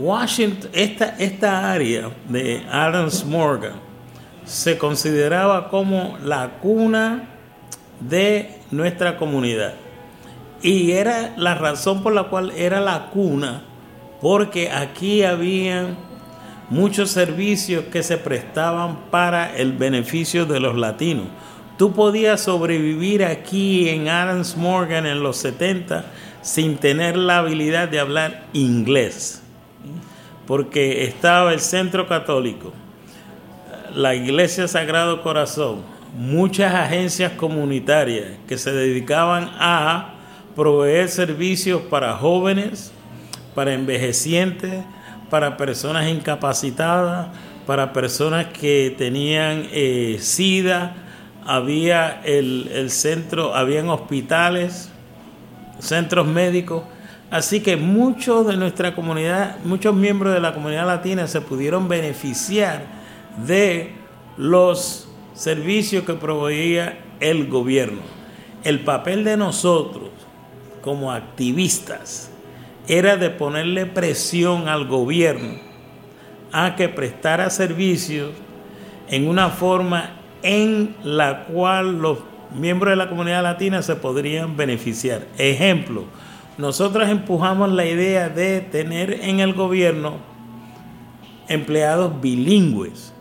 Washington, 0.00 0.70
esta, 0.72 1.16
esta 1.18 1.70
área 1.70 2.10
de 2.28 2.64
Adams 2.70 3.24
Morgan 3.24 3.74
se 4.44 4.78
consideraba 4.78 5.68
como 5.68 6.16
la 6.24 6.58
cuna 6.60 7.28
de 8.00 8.58
nuestra 8.70 9.16
comunidad. 9.16 9.74
Y 10.62 10.92
era 10.92 11.34
la 11.36 11.54
razón 11.54 12.02
por 12.02 12.14
la 12.14 12.24
cual 12.24 12.50
era 12.56 12.80
la 12.80 13.10
cuna, 13.10 13.62
porque 14.20 14.70
aquí 14.70 15.22
habían 15.22 15.96
muchos 16.70 17.10
servicios 17.10 17.84
que 17.92 18.02
se 18.02 18.16
prestaban 18.16 19.10
para 19.10 19.54
el 19.56 19.72
beneficio 19.72 20.46
de 20.46 20.60
los 20.60 20.76
latinos. 20.76 21.26
Tú 21.76 21.92
podías 21.92 22.40
sobrevivir 22.42 23.24
aquí 23.24 23.88
en 23.88 24.08
Adams 24.08 24.56
Morgan 24.56 25.06
en 25.06 25.22
los 25.22 25.38
70 25.38 26.04
sin 26.42 26.76
tener 26.76 27.16
la 27.16 27.38
habilidad 27.38 27.88
de 27.88 28.00
hablar 28.00 28.44
inglés, 28.52 29.42
porque 30.50 31.04
estaba 31.04 31.52
el 31.52 31.60
centro 31.60 32.08
católico, 32.08 32.72
la 33.94 34.16
iglesia 34.16 34.66
Sagrado 34.66 35.22
Corazón, 35.22 35.82
muchas 36.18 36.74
agencias 36.74 37.30
comunitarias 37.34 38.26
que 38.48 38.58
se 38.58 38.72
dedicaban 38.72 39.48
a 39.60 40.14
proveer 40.56 41.08
servicios 41.08 41.82
para 41.82 42.14
jóvenes, 42.14 42.90
para 43.54 43.74
envejecientes, 43.74 44.82
para 45.30 45.56
personas 45.56 46.08
incapacitadas, 46.08 47.28
para 47.64 47.92
personas 47.92 48.46
que 48.46 48.92
tenían 48.98 49.68
eh, 49.70 50.16
SIDA, 50.18 50.96
había 51.46 52.22
el, 52.24 52.68
el 52.74 52.90
centro, 52.90 53.54
habían 53.54 53.88
hospitales, 53.88 54.90
centros 55.78 56.26
médicos. 56.26 56.82
Así 57.30 57.60
que 57.60 57.76
muchos 57.76 58.46
de 58.46 58.56
nuestra 58.56 58.94
comunidad, 58.94 59.56
muchos 59.64 59.94
miembros 59.94 60.34
de 60.34 60.40
la 60.40 60.52
comunidad 60.52 60.86
latina 60.86 61.28
se 61.28 61.40
pudieron 61.40 61.88
beneficiar 61.88 62.82
de 63.46 63.92
los 64.36 65.08
servicios 65.34 66.04
que 66.04 66.14
proveía 66.14 66.98
el 67.20 67.48
gobierno. 67.48 68.00
El 68.64 68.80
papel 68.80 69.22
de 69.22 69.36
nosotros 69.36 70.10
como 70.82 71.12
activistas 71.12 72.30
era 72.88 73.16
de 73.16 73.30
ponerle 73.30 73.86
presión 73.86 74.68
al 74.68 74.88
gobierno 74.88 75.54
a 76.52 76.74
que 76.74 76.88
prestara 76.88 77.48
servicios 77.50 78.32
en 79.08 79.28
una 79.28 79.50
forma 79.50 80.16
en 80.42 80.96
la 81.04 81.44
cual 81.44 82.00
los 82.00 82.18
miembros 82.56 82.90
de 82.90 82.96
la 82.96 83.08
comunidad 83.08 83.44
latina 83.44 83.82
se 83.82 83.94
podrían 83.94 84.56
beneficiar. 84.56 85.26
Ejemplo, 85.38 86.04
nosotros 86.58 87.08
empujamos 87.08 87.70
la 87.70 87.86
idea 87.86 88.28
de 88.28 88.60
tener 88.60 89.20
en 89.22 89.40
el 89.40 89.54
gobierno 89.54 90.14
empleados 91.48 92.20
bilingües. 92.20 93.12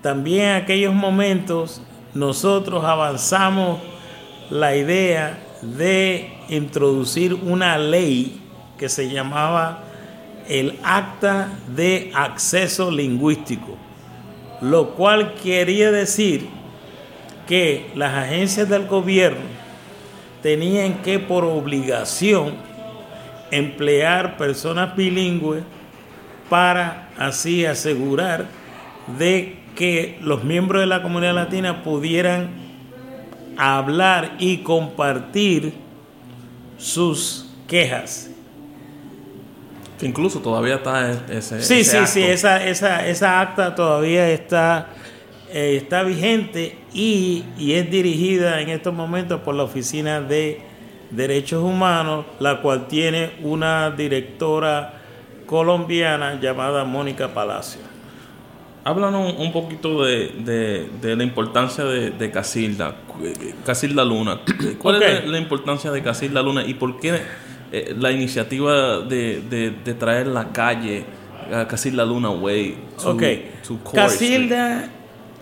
También 0.00 0.48
en 0.48 0.56
aquellos 0.56 0.94
momentos 0.94 1.82
nosotros 2.14 2.84
avanzamos 2.84 3.78
la 4.50 4.74
idea 4.74 5.38
de 5.62 6.32
introducir 6.48 7.34
una 7.34 7.78
ley 7.78 8.40
que 8.78 8.88
se 8.88 9.08
llamaba 9.10 9.84
el 10.48 10.78
Acta 10.82 11.50
de 11.68 12.10
Acceso 12.14 12.90
Lingüístico, 12.90 13.76
lo 14.60 14.94
cual 14.94 15.34
quería 15.34 15.92
decir 15.92 16.48
que 17.46 17.90
las 17.94 18.12
agencias 18.14 18.68
del 18.68 18.86
gobierno 18.86 19.61
tenían 20.42 21.02
que 21.02 21.18
por 21.18 21.44
obligación 21.44 22.54
emplear 23.50 24.36
personas 24.36 24.96
bilingües 24.96 25.62
para 26.48 27.08
así 27.18 27.64
asegurar 27.64 28.46
de 29.18 29.58
que 29.76 30.18
los 30.20 30.44
miembros 30.44 30.82
de 30.82 30.86
la 30.86 31.02
comunidad 31.02 31.34
latina 31.34 31.82
pudieran 31.82 32.50
hablar 33.56 34.36
y 34.38 34.58
compartir 34.58 35.72
sus 36.78 37.50
quejas. 37.68 38.30
Que 39.98 40.06
incluso 40.06 40.40
todavía 40.40 40.76
está 40.76 41.12
e- 41.12 41.38
ese. 41.38 41.62
Sí, 41.62 41.80
ese 41.80 41.90
sí, 41.90 41.96
acto. 41.96 42.12
sí, 42.12 42.22
esa, 42.22 42.64
esa, 42.66 43.06
esa 43.06 43.40
acta 43.40 43.74
todavía 43.74 44.28
está, 44.30 44.88
eh, 45.52 45.76
está 45.76 46.02
vigente 46.02 46.76
y, 46.94 47.44
y 47.58 47.72
es 47.72 47.90
dirigida 47.90 48.60
en 48.60 48.68
estos 48.70 48.94
momentos 48.94 49.40
por 49.42 49.54
la 49.54 49.64
Oficina 49.64 50.20
de 50.20 50.60
Derechos 51.10 51.62
Humanos, 51.62 52.24
la 52.40 52.60
cual 52.62 52.88
tiene 52.88 53.32
una 53.42 53.90
directora 53.90 54.94
colombiana 55.46 56.40
llamada 56.40 56.84
Mónica 56.84 57.28
Palacio. 57.34 57.80
Háblanos 58.84 59.34
un 59.38 59.52
poquito 59.52 60.04
de, 60.04 60.28
de- 60.44 60.88
de 61.00 61.14
la 61.16 61.22
importancia 61.22 61.84
de, 61.84 62.10
de 62.10 62.30
Casilda, 62.30 62.96
Casilda 63.64 64.04
Luna. 64.04 64.40
¿Cuál 64.78 65.02
es 65.02 65.24
la, 65.24 65.30
la 65.32 65.38
importancia 65.38 65.92
de 65.92 66.02
Casilda 66.02 66.42
Luna 66.42 66.64
y 66.64 66.74
por 66.74 66.98
qué 66.98 67.20
eh, 67.70 67.94
la 67.96 68.10
iniciativa 68.10 68.98
de, 69.00 69.40
de- 69.84 69.94
traer 69.94 70.26
la 70.26 70.50
calle 70.50 71.04
a 71.54 71.68
Casilda 71.68 72.04
Luna 72.04 72.30
Way 72.30 72.76
to, 73.00 73.10
Ok, 73.10 73.22
to 73.66 73.78
Casilda 73.92 74.88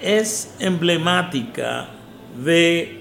es 0.00 0.54
emblemática 0.58 1.88
de 2.42 3.00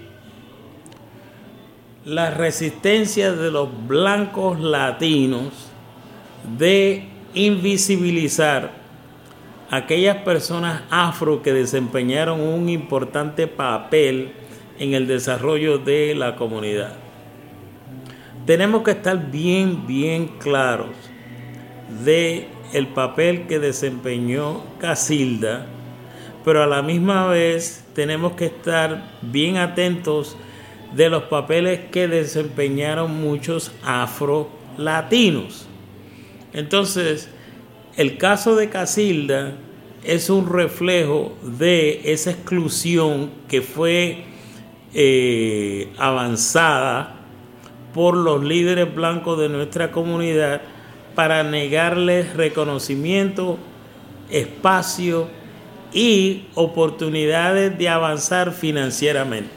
la 2.06 2.32
resistencia 2.32 3.32
de 3.32 3.52
los 3.52 3.70
blancos 3.88 4.60
latinos 4.60 5.70
de 6.58 7.08
invisibilizar 7.34 8.72
aquellas 9.70 10.18
personas 10.18 10.84
afro 10.90 11.44
que 11.44 11.54
desempeñaron 11.54 12.42
un 12.42 12.70
importante 12.70 13.48
papel 13.48 14.32
en 14.80 14.94
el 14.94 15.08
desarrollo 15.08 15.78
de 15.78 16.16
la 16.16 16.36
comunidad. 16.36 16.94
Tenemos 18.46 18.82
que 18.82 18.92
estar 18.92 19.30
bien, 19.30 19.86
bien 19.86 20.28
claros 20.40 20.90
de 22.04 22.48
el 22.74 22.88
papel 22.88 23.46
que 23.48 23.60
desempeñó 23.60 24.64
Casilda, 24.80 25.68
pero 26.44 26.64
a 26.64 26.68
la 26.68 26.82
misma 26.82 27.28
vez 27.28 27.86
tenemos 27.94 28.34
que 28.34 28.46
estar 28.46 29.12
bien 29.22 29.58
atentos 29.58 30.38
de 30.96 31.10
los 31.10 31.24
papeles 31.24 31.82
que 31.92 32.08
desempeñaron 32.08 33.22
muchos 33.22 33.72
afro-latinos. 33.84 35.68
Entonces, 36.54 37.30
el 37.96 38.18
caso 38.18 38.56
de 38.56 38.70
Casilda 38.70 39.54
es 40.04 40.30
un 40.30 40.52
reflejo 40.52 41.34
de 41.44 42.02
esa 42.06 42.32
exclusión 42.32 43.32
que 43.48 43.62
fue 43.62 44.24
eh, 44.94 45.92
avanzada 45.98 47.18
por 47.94 48.16
los 48.16 48.44
líderes 48.44 48.94
blancos 48.94 49.40
de 49.40 49.50
nuestra 49.50 49.92
comunidad 49.92 50.62
para 51.16 51.44
negarles 51.44 52.34
reconocimiento, 52.36 53.58
espacio 54.30 55.28
y 55.94 56.46
oportunidades 56.56 57.78
de 57.78 57.90
avanzar 57.90 58.52
financieramente. 58.52 59.52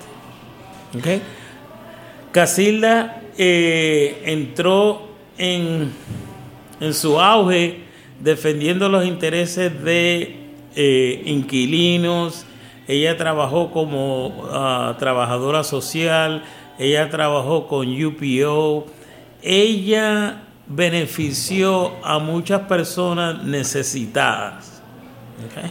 ¿Ok? 0.97 1.23
Casilda 2.33 3.23
eh, 3.37 4.23
entró 4.25 5.09
en, 5.39 5.93
en 6.81 6.95
su 6.95 7.21
auge 7.21 7.83
defendiendo 8.21 8.89
los 8.89 9.05
intereses 9.05 9.83
de 9.83 10.37
eh, 10.75 11.23
inquilinos, 11.27 12.47
ella 12.89 13.17
trabajó 13.17 13.71
como 13.71 14.47
ah, 14.51 14.97
trabajadora 14.99 15.65
social, 15.65 16.45
ella 16.79 17.11
trabajó 17.11 17.67
con 17.67 17.89
UPO, 17.89 18.87
ella 19.43 20.43
benefició 20.67 21.93
a 22.05 22.19
muchas 22.19 22.63
personas 22.63 23.43
necesitadas. 23.45 24.83
¿ok? 25.47 25.71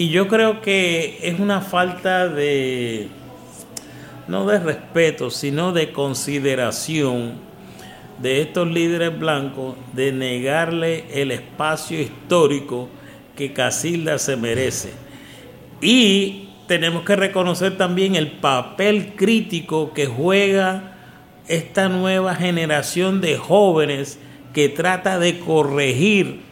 Y 0.00 0.08
yo 0.08 0.28
creo 0.28 0.62
que 0.62 1.18
es 1.20 1.38
una 1.40 1.60
falta 1.60 2.26
de, 2.26 3.08
no 4.28 4.46
de 4.46 4.58
respeto, 4.58 5.28
sino 5.28 5.74
de 5.74 5.92
consideración 5.92 7.34
de 8.16 8.40
estos 8.40 8.66
líderes 8.66 9.18
blancos 9.18 9.76
de 9.92 10.12
negarle 10.12 11.04
el 11.12 11.30
espacio 11.32 12.00
histórico 12.00 12.88
que 13.36 13.52
Casilda 13.52 14.18
se 14.18 14.36
merece. 14.36 14.94
Y 15.82 16.48
tenemos 16.66 17.04
que 17.04 17.16
reconocer 17.16 17.76
también 17.76 18.14
el 18.14 18.30
papel 18.30 19.12
crítico 19.16 19.92
que 19.92 20.06
juega 20.06 20.94
esta 21.46 21.90
nueva 21.90 22.34
generación 22.34 23.20
de 23.20 23.36
jóvenes 23.36 24.18
que 24.54 24.70
trata 24.70 25.18
de 25.18 25.40
corregir 25.40 26.48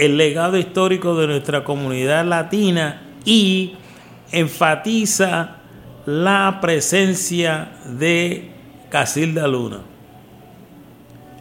el 0.00 0.16
legado 0.16 0.56
histórico 0.56 1.14
de 1.14 1.26
nuestra 1.26 1.62
comunidad 1.62 2.24
latina 2.24 3.02
y 3.26 3.74
enfatiza 4.32 5.58
la 6.06 6.58
presencia 6.62 7.72
de 7.84 8.50
Casilda 8.88 9.46
Luna. 9.46 9.80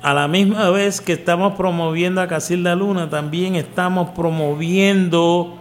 A 0.01 0.13
la 0.13 0.27
misma 0.27 0.69
vez 0.71 0.99
que 0.99 1.13
estamos 1.13 1.55
promoviendo 1.55 2.19
a 2.19 2.27
Casilda 2.27 2.75
Luna, 2.75 3.09
también 3.09 3.55
estamos 3.55 4.09
promoviendo 4.09 5.57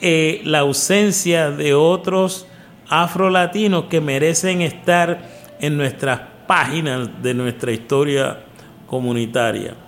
eh, 0.00 0.40
la 0.44 0.60
ausencia 0.60 1.50
de 1.50 1.74
otros 1.74 2.46
afrolatinos 2.88 3.84
que 3.84 4.00
merecen 4.00 4.62
estar 4.62 5.28
en 5.60 5.76
nuestras 5.76 6.20
páginas 6.46 7.22
de 7.22 7.34
nuestra 7.34 7.70
historia 7.70 8.44
comunitaria. 8.86 9.87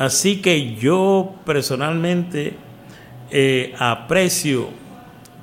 Así 0.00 0.40
que 0.40 0.76
yo 0.76 1.34
personalmente 1.44 2.54
eh, 3.30 3.74
aprecio 3.78 4.68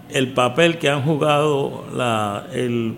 el 0.09 0.29
papel 0.33 0.79
que 0.79 0.89
han 0.89 1.03
jugado 1.03 1.85
el, 2.51 2.95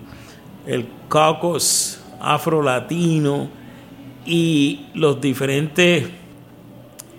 el 0.65 0.87
caucus 1.09 1.99
afro-latino 2.21 3.49
y 4.25 4.85
los 4.93 5.19
diferentes 5.19 6.07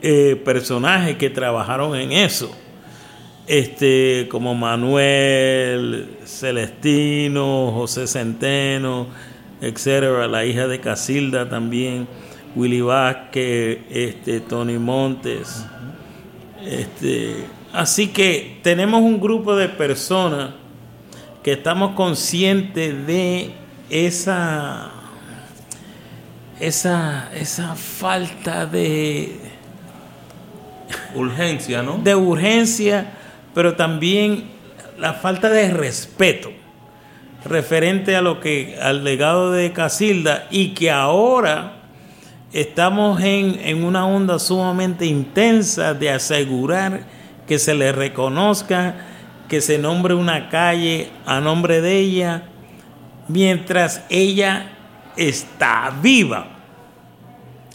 eh, 0.01 0.41
personajes 0.43 1.17
que 1.17 1.29
trabajaron 1.29 1.95
en 1.95 2.13
eso. 2.13 2.51
Este, 3.47 4.27
como 4.31 4.55
Manuel, 4.55 6.17
Celestino, 6.25 7.73
José 7.73 8.07
Centeno, 8.07 9.07
etcétera, 9.61 10.27
la 10.29 10.47
hija 10.47 10.67
de 10.67 10.81
Casilda 10.81 11.47
también, 11.51 12.09
Willy 12.55 12.81
Vázquez, 12.81 13.79
este, 13.91 14.41
Tony 14.41 14.79
Montes. 14.79 15.65
Este, 16.65 17.45
así 17.73 18.09
que 18.09 18.59
tenemos 18.63 19.01
un 19.01 19.21
grupo 19.21 19.57
de 19.57 19.69
personas 19.69 20.51
que 21.43 21.53
estamos 21.53 21.93
conscientes 21.95 23.07
de 23.07 23.51
esa 23.89 24.91
esa 26.59 27.31
esa 27.35 27.75
falta 27.75 28.67
de 28.67 29.37
Urgencia, 31.15 31.83
¿no? 31.83 31.99
de 31.99 32.15
urgencia, 32.15 33.13
pero 33.55 33.75
también 33.75 34.45
la 34.99 35.15
falta 35.15 35.49
de 35.49 35.71
respeto 35.71 36.53
referente 37.45 38.17
a 38.17 38.21
lo 38.21 38.41
que 38.41 38.79
al 38.81 39.03
legado 39.03 39.51
de 39.51 39.73
Casilda 39.73 40.47
y 40.51 40.75
que 40.75 40.91
ahora 40.91 41.80
estamos 42.53 43.21
en, 43.21 43.61
en 43.61 43.85
una 43.85 44.07
onda 44.07 44.39
sumamente 44.39 45.07
intensa 45.07 45.95
de 45.95 46.11
asegurar 46.11 47.05
que 47.47 47.59
se 47.59 47.75
le 47.75 47.93
reconozca, 47.93 48.95
que 49.49 49.61
se 49.61 49.79
nombre 49.79 50.15
una 50.15 50.49
calle 50.49 51.11
a 51.27 51.41
nombre 51.41 51.81
de 51.81 51.99
ella, 51.99 52.45
mientras 53.29 54.05
ella 54.09 54.73
está 55.17 55.93
viva. 56.03 56.47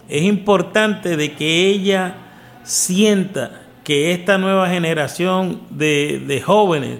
Es 0.07 0.23
importante 0.23 1.17
de 1.17 1.33
que 1.33 1.67
ella 1.67 2.15
sienta 2.63 3.61
que 3.83 4.11
esta 4.11 4.37
nueva 4.37 4.69
generación 4.69 5.61
de, 5.69 6.23
de 6.25 6.41
jóvenes 6.41 6.99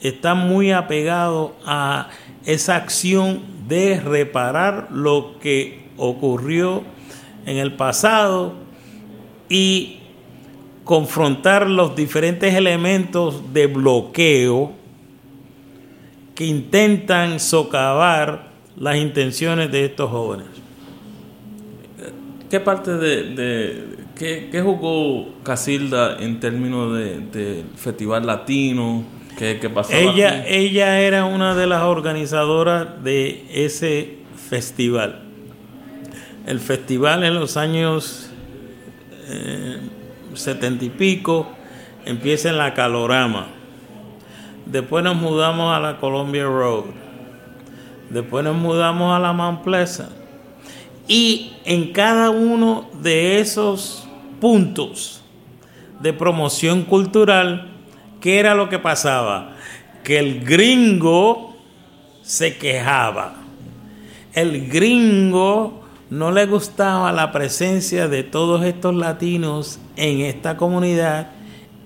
está 0.00 0.34
muy 0.34 0.72
apegado 0.72 1.56
a 1.64 2.08
esa 2.44 2.76
acción 2.76 3.42
de 3.68 4.00
reparar 4.00 4.88
lo 4.90 5.38
que 5.40 5.88
ocurrió 5.96 6.84
en 7.46 7.56
el 7.58 7.72
pasado 7.74 8.54
y 9.48 9.98
confrontar 10.84 11.68
los 11.68 11.96
diferentes 11.96 12.54
elementos 12.54 13.52
de 13.52 13.66
bloqueo 13.66 14.72
que 16.34 16.44
intentan 16.46 17.40
socavar 17.40 18.50
las 18.76 18.96
intenciones 18.96 19.72
de 19.72 19.86
estos 19.86 20.10
jóvenes. 20.10 20.46
¿Qué 22.50 22.60
parte 22.60 22.92
de, 22.92 23.22
de- 23.34 23.96
¿Qué, 24.16 24.48
qué 24.50 24.62
jugó 24.62 25.28
Casilda 25.42 26.16
en 26.20 26.40
términos 26.40 26.96
de, 26.96 27.20
de 27.20 27.64
festival 27.76 28.24
latino? 28.26 29.04
¿Qué, 29.36 29.58
qué 29.60 29.68
pasaba 29.68 29.98
Ella, 29.98 30.40
aquí? 30.40 30.54
ella 30.54 31.00
era 31.00 31.26
una 31.26 31.54
de 31.54 31.66
las 31.66 31.82
organizadoras 31.82 33.02
de 33.04 33.44
ese 33.52 34.14
festival. 34.48 35.25
El 36.46 36.60
festival 36.60 37.24
en 37.24 37.34
los 37.34 37.56
años 37.56 38.30
eh, 39.28 39.80
setenta 40.34 40.84
y 40.84 40.90
pico 40.90 41.48
empieza 42.04 42.50
en 42.50 42.56
la 42.56 42.72
Calorama. 42.72 43.48
Después 44.64 45.02
nos 45.02 45.16
mudamos 45.16 45.76
a 45.76 45.80
la 45.80 45.98
Columbia 45.98 46.44
Road. 46.44 46.84
Después 48.10 48.44
nos 48.44 48.54
mudamos 48.54 49.12
a 49.12 49.18
la 49.18 49.32
Mount 49.32 49.62
Pleasant. 49.62 50.12
Y 51.08 51.54
en 51.64 51.92
cada 51.92 52.30
uno 52.30 52.88
de 53.02 53.40
esos 53.40 54.06
puntos 54.40 55.24
de 55.98 56.12
promoción 56.12 56.82
cultural, 56.82 57.72
¿qué 58.20 58.38
era 58.38 58.54
lo 58.54 58.68
que 58.68 58.78
pasaba? 58.78 59.56
Que 60.04 60.20
el 60.20 60.44
gringo 60.44 61.56
se 62.22 62.56
quejaba. 62.56 63.34
El 64.32 64.68
gringo 64.68 65.85
no 66.10 66.30
le 66.30 66.46
gustaba 66.46 67.12
la 67.12 67.32
presencia 67.32 68.08
de 68.08 68.22
todos 68.22 68.64
estos 68.64 68.94
latinos 68.94 69.80
en 69.96 70.20
esta 70.20 70.56
comunidad 70.56 71.32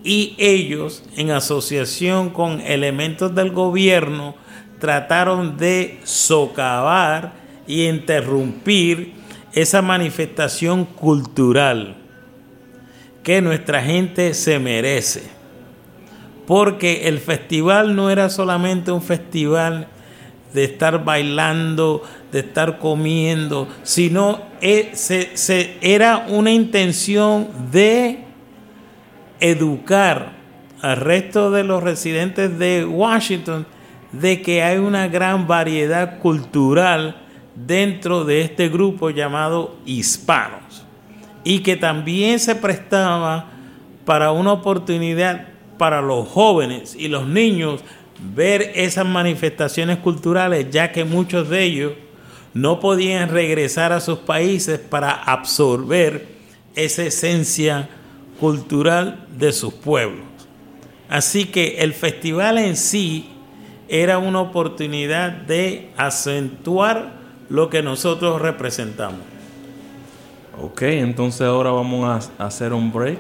y 0.05 0.35
ellos, 0.39 1.03
en 1.17 1.31
asociación 1.31 2.31
con 2.31 2.61
elementos 2.61 3.35
del 3.35 3.51
gobierno, 3.51 4.35
trataron 4.79 5.57
de 5.57 6.01
socavar 6.05 7.33
y 7.67 7.87
interrumpir 7.87 9.13
esa 9.53 9.83
manifestación 9.83 10.85
cultural 10.85 11.97
que 13.23 13.43
nuestra 13.43 13.83
gente 13.83 14.33
se 14.35 14.59
merece. 14.59 15.31
Porque 16.47 17.09
el 17.09 17.19
festival 17.19 17.95
no 17.95 18.11
era 18.11 18.29
solamente 18.31 18.91
un 18.91 19.03
festival 19.03 19.89
de 20.53 20.65
estar 20.65 21.05
bailando, 21.05 22.03
de 22.33 22.41
estar 22.41 22.79
comiendo, 22.79 23.69
sino 23.83 24.41
e- 24.61 24.91
se- 24.95 25.37
se- 25.37 25.77
era 25.81 26.27
una 26.29 26.51
intención 26.53 27.49
de 27.73 28.21
educar 29.41 30.33
al 30.83 30.97
resto 30.97 31.51
de 31.51 31.65
los 31.65 31.83
residentes 31.83 32.59
de 32.59 32.85
Washington 32.85 33.67
de 34.13 34.43
que 34.43 34.63
hay 34.63 34.79
una 34.79 35.09
gran 35.09 35.47
variedad 35.47 36.19
cultural 36.19 37.17
dentro 37.55 38.25
de 38.25 38.41
este 38.43 38.69
grupo 38.69 39.11
llamado 39.11 39.77
hispanos 39.85 40.85
y 41.45 41.61
que 41.61 41.77
también 41.77 42.39
se 42.39 42.55
prestaba 42.55 43.47
para 44.05 44.33
una 44.33 44.53
oportunidad 44.53 45.49
para 45.79 46.01
los 46.03 46.29
jóvenes 46.29 46.95
y 46.99 47.09
los 47.09 47.27
niños 47.27 47.83
ver 48.35 48.73
esas 48.75 49.07
manifestaciones 49.07 49.99
culturales 49.99 50.67
ya 50.71 50.93
que 50.93 51.05
muchos 51.05 51.49
de 51.49 51.63
ellos 51.65 51.93
no 52.55 52.81
podían 52.81 53.29
regresar 53.29 53.93
a 53.93 54.01
sus 54.01 54.19
países 54.21 54.79
para 54.79 55.11
absorber 55.11 56.27
esa 56.75 57.05
esencia 57.05 57.89
cultural 58.39 59.27
de 59.37 59.53
sus 59.53 59.75
pueblos. 59.75 60.25
Así 61.09 61.47
que 61.47 61.79
el 61.79 61.93
festival 61.93 62.59
en 62.59 62.77
sí 62.77 63.29
era 63.89 64.19
una 64.19 64.41
oportunidad 64.41 65.33
de 65.33 65.91
acentuar 65.97 67.13
lo 67.49 67.69
que 67.69 67.83
nosotros 67.83 68.41
representamos. 68.41 69.21
Ok, 70.63 70.83
entonces 70.83 71.43
ahora 71.43 71.71
vamos 71.71 72.31
a, 72.39 72.47
hacer 72.47 72.73
un 72.73 72.93
break. 72.93 73.19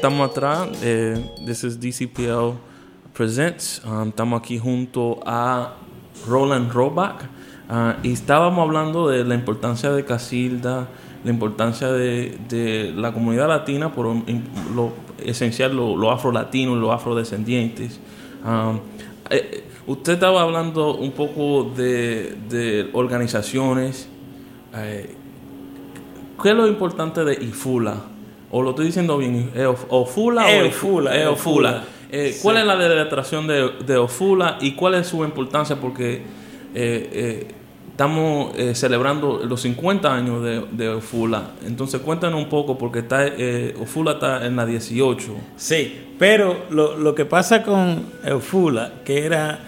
Estamos 0.00 0.30
atrás. 0.30 0.66
Eh, 0.82 1.22
this 1.44 1.62
is 1.62 1.78
DCPL 1.78 2.54
Presents. 3.12 3.82
Um, 3.84 4.08
estamos 4.08 4.40
aquí 4.40 4.58
junto 4.58 5.20
a 5.26 5.74
Roland 6.26 6.72
Robach. 6.72 7.28
Ah, 7.68 7.98
y 8.02 8.12
estábamos 8.12 8.66
hablando 8.66 9.08
de 9.08 9.24
la 9.24 9.34
importancia 9.34 9.92
de 9.92 10.02
Casilda, 10.06 10.88
la 11.22 11.30
importancia 11.30 11.92
de, 11.92 12.94
la 12.96 13.12
comunidad 13.12 13.48
latina, 13.48 13.92
por 13.92 14.06
lo 14.74 14.92
esencial, 15.22 15.76
lo, 15.76 15.94
lo 15.94 16.10
afro-latino 16.10 16.76
los 16.76 16.90
afrodescendientes. 16.94 18.00
Um, 18.42 18.80
eh, 19.28 19.64
usted 19.86 20.14
estaba 20.14 20.40
hablando 20.40 20.96
un 20.96 21.12
poco 21.12 21.64
de, 21.76 22.38
de 22.48 22.88
organizaciones. 22.94 24.08
eh, 24.74 25.14
¿Qué 26.42 26.48
es 26.48 26.56
lo 26.56 26.66
importante 26.66 27.22
de 27.22 27.34
IFULA? 27.34 27.96
¿O 28.50 28.62
lo 28.62 28.70
estoy 28.70 28.86
diciendo 28.86 29.16
bien? 29.18 29.50
¿Es 29.54 29.66
Of- 29.66 29.84
¿Ofula 29.88 30.46
o 30.46 30.48
Eufula, 30.48 31.16
Es 31.16 31.26
Ofula. 31.26 31.84
Eh, 32.10 32.32
Sí. 32.34 32.40
¿Cuál 32.42 32.56
es 32.56 32.64
la 32.66 32.74
legislación 32.74 33.46
de, 33.46 33.70
de 33.86 33.96
Ofula 33.96 34.58
y 34.60 34.72
cuál 34.72 34.94
es 34.94 35.06
su 35.06 35.22
importancia? 35.24 35.76
Porque 35.76 36.14
eh, 36.14 36.22
eh, 36.74 37.46
estamos 37.90 38.52
eh, 38.56 38.74
celebrando 38.74 39.42
los 39.44 39.60
50 39.60 40.12
años 40.12 40.42
de, 40.42 40.64
de 40.72 40.88
Ofula. 40.88 41.52
Entonces 41.64 42.00
cuéntanos 42.00 42.42
un 42.42 42.48
poco 42.48 42.76
porque 42.76 43.00
está, 43.00 43.24
eh, 43.28 43.76
Ofula 43.80 44.12
está 44.12 44.44
en 44.44 44.56
la 44.56 44.66
18. 44.66 45.22
Sí, 45.56 46.00
pero 46.18 46.64
lo, 46.70 46.96
lo 46.96 47.14
que 47.14 47.26
pasa 47.26 47.62
con 47.62 48.06
Eufula, 48.24 48.94
que 49.04 49.24
era 49.26 49.60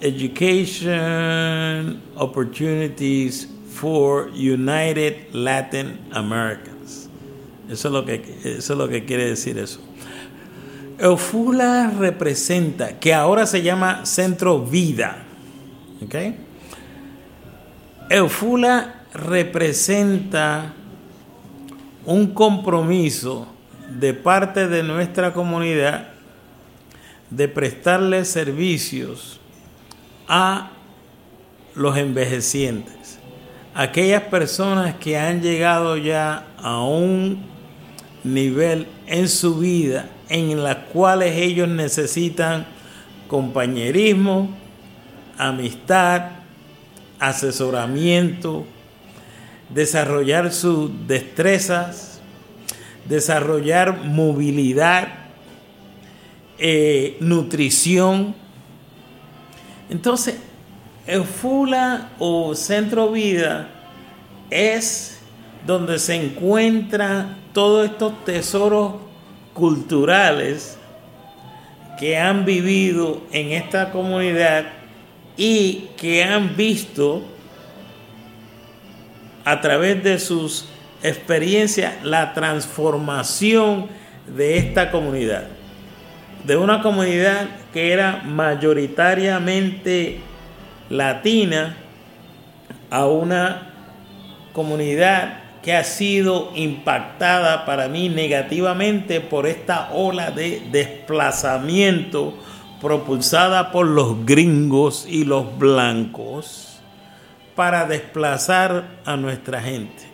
Education 0.00 2.00
Opportunities 2.16 3.48
for 3.74 4.30
United 4.34 5.14
Latin 5.32 5.98
Americans. 6.12 6.67
Eso 7.68 7.88
es 7.88 7.94
lo 7.94 8.04
que, 8.04 8.38
eso 8.44 8.72
es 8.72 8.78
lo 8.78 8.88
que 8.88 9.04
quiere 9.04 9.26
decir 9.26 9.58
eso. 9.58 9.80
Eufula 10.98 11.92
representa, 11.96 12.98
que 12.98 13.14
ahora 13.14 13.46
se 13.46 13.62
llama 13.62 14.04
Centro 14.04 14.60
Vida. 14.60 15.24
Eufula 18.10 19.04
representa 19.12 20.74
un 22.04 22.28
compromiso 22.28 23.46
de 23.88 24.14
parte 24.14 24.66
de 24.66 24.82
nuestra 24.82 25.32
comunidad 25.32 26.08
de 27.30 27.48
prestarle 27.48 28.24
servicios 28.24 29.40
a 30.26 30.70
los 31.74 31.96
envejecientes, 31.96 33.18
aquellas 33.74 34.22
personas 34.22 34.94
que 34.96 35.16
han 35.16 35.42
llegado 35.42 35.96
ya 35.96 36.46
a 36.58 36.82
un 36.82 37.57
nivel 38.24 38.86
en 39.06 39.28
su 39.28 39.58
vida 39.58 40.10
en 40.28 40.62
las 40.62 40.76
cuales 40.92 41.36
ellos 41.36 41.68
necesitan 41.68 42.66
compañerismo, 43.28 44.50
amistad, 45.36 46.30
asesoramiento, 47.18 48.64
desarrollar 49.70 50.52
sus 50.52 50.90
destrezas, 51.06 52.20
desarrollar 53.06 54.04
movilidad, 54.04 55.08
eh, 56.58 57.16
nutrición. 57.20 58.34
Entonces, 59.90 60.36
el 61.06 61.24
FULA 61.24 62.10
o 62.18 62.54
Centro 62.54 63.12
Vida 63.12 63.70
es 64.50 65.18
donde 65.66 65.98
se 65.98 66.14
encuentran 66.14 67.36
todos 67.58 67.90
estos 67.90 68.24
tesoros 68.24 68.92
culturales 69.52 70.78
que 71.98 72.16
han 72.16 72.44
vivido 72.44 73.22
en 73.32 73.50
esta 73.50 73.90
comunidad 73.90 74.66
y 75.36 75.88
que 75.96 76.22
han 76.22 76.56
visto 76.56 77.20
a 79.44 79.60
través 79.60 80.04
de 80.04 80.20
sus 80.20 80.68
experiencias 81.02 81.94
la 82.04 82.32
transformación 82.32 83.88
de 84.36 84.58
esta 84.58 84.92
comunidad. 84.92 85.48
De 86.44 86.56
una 86.56 86.80
comunidad 86.80 87.48
que 87.72 87.92
era 87.92 88.22
mayoritariamente 88.24 90.20
latina 90.90 91.76
a 92.88 93.06
una 93.06 93.72
comunidad 94.52 95.47
que 95.68 95.74
ha 95.74 95.84
sido 95.84 96.50
impactada 96.54 97.66
para 97.66 97.88
mí 97.88 98.08
negativamente 98.08 99.20
por 99.20 99.46
esta 99.46 99.90
ola 99.92 100.30
de 100.30 100.62
desplazamiento 100.72 102.32
propulsada 102.80 103.70
por 103.70 103.86
los 103.86 104.24
gringos 104.24 105.04
y 105.06 105.26
los 105.26 105.58
blancos 105.58 106.80
para 107.54 107.84
desplazar 107.84 109.00
a 109.04 109.18
nuestra 109.18 109.60
gente. 109.60 110.04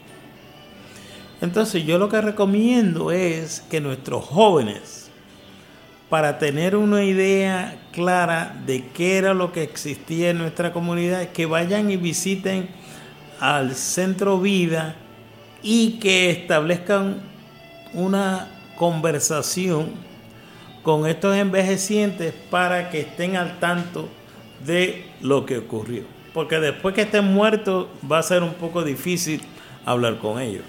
Entonces 1.41 1.87
yo 1.87 1.99
lo 1.99 2.09
que 2.09 2.21
recomiendo 2.21 3.13
es 3.13 3.61
que 3.61 3.81
nuestros 3.81 4.25
jóvenes, 4.25 5.09
para 6.11 6.41
tener 6.41 6.75
una 6.75 7.05
idea 7.05 7.81
clara 7.93 8.61
de 8.67 8.89
qué 8.89 9.19
era 9.19 9.35
lo 9.35 9.53
que 9.53 9.63
existía 9.63 10.31
en 10.31 10.39
nuestra 10.39 10.73
comunidad, 10.73 11.29
que 11.29 11.47
vayan 11.47 11.93
y 11.93 11.97
visiten 11.97 12.69
al 13.39 13.77
Centro 13.77 14.41
Vida 14.41 14.97
y 15.65 15.99
que 15.99 16.31
establezcan 16.31 17.23
una 17.95 18.49
conversación 18.77 19.93
con 20.83 21.07
estos 21.07 21.35
envejecientes 21.35 22.35
para 22.51 22.91
que 22.91 23.01
estén 23.01 23.37
al 23.37 23.59
tanto 23.59 24.09
de 24.65 25.07
lo 25.23 25.47
que 25.47 25.59
ocurrió. 25.59 26.03
Porque 26.35 26.61
después 26.61 26.95
que 26.95 27.03
estén 27.03 27.33
muertos 27.33 27.87
va 28.11 28.19
a 28.19 28.23
ser 28.23 28.43
un 28.43 28.53
poco 28.55 28.85
difícil 28.85 29.41
hablar 29.87 30.19
con 30.19 30.39
ellos. 30.39 30.65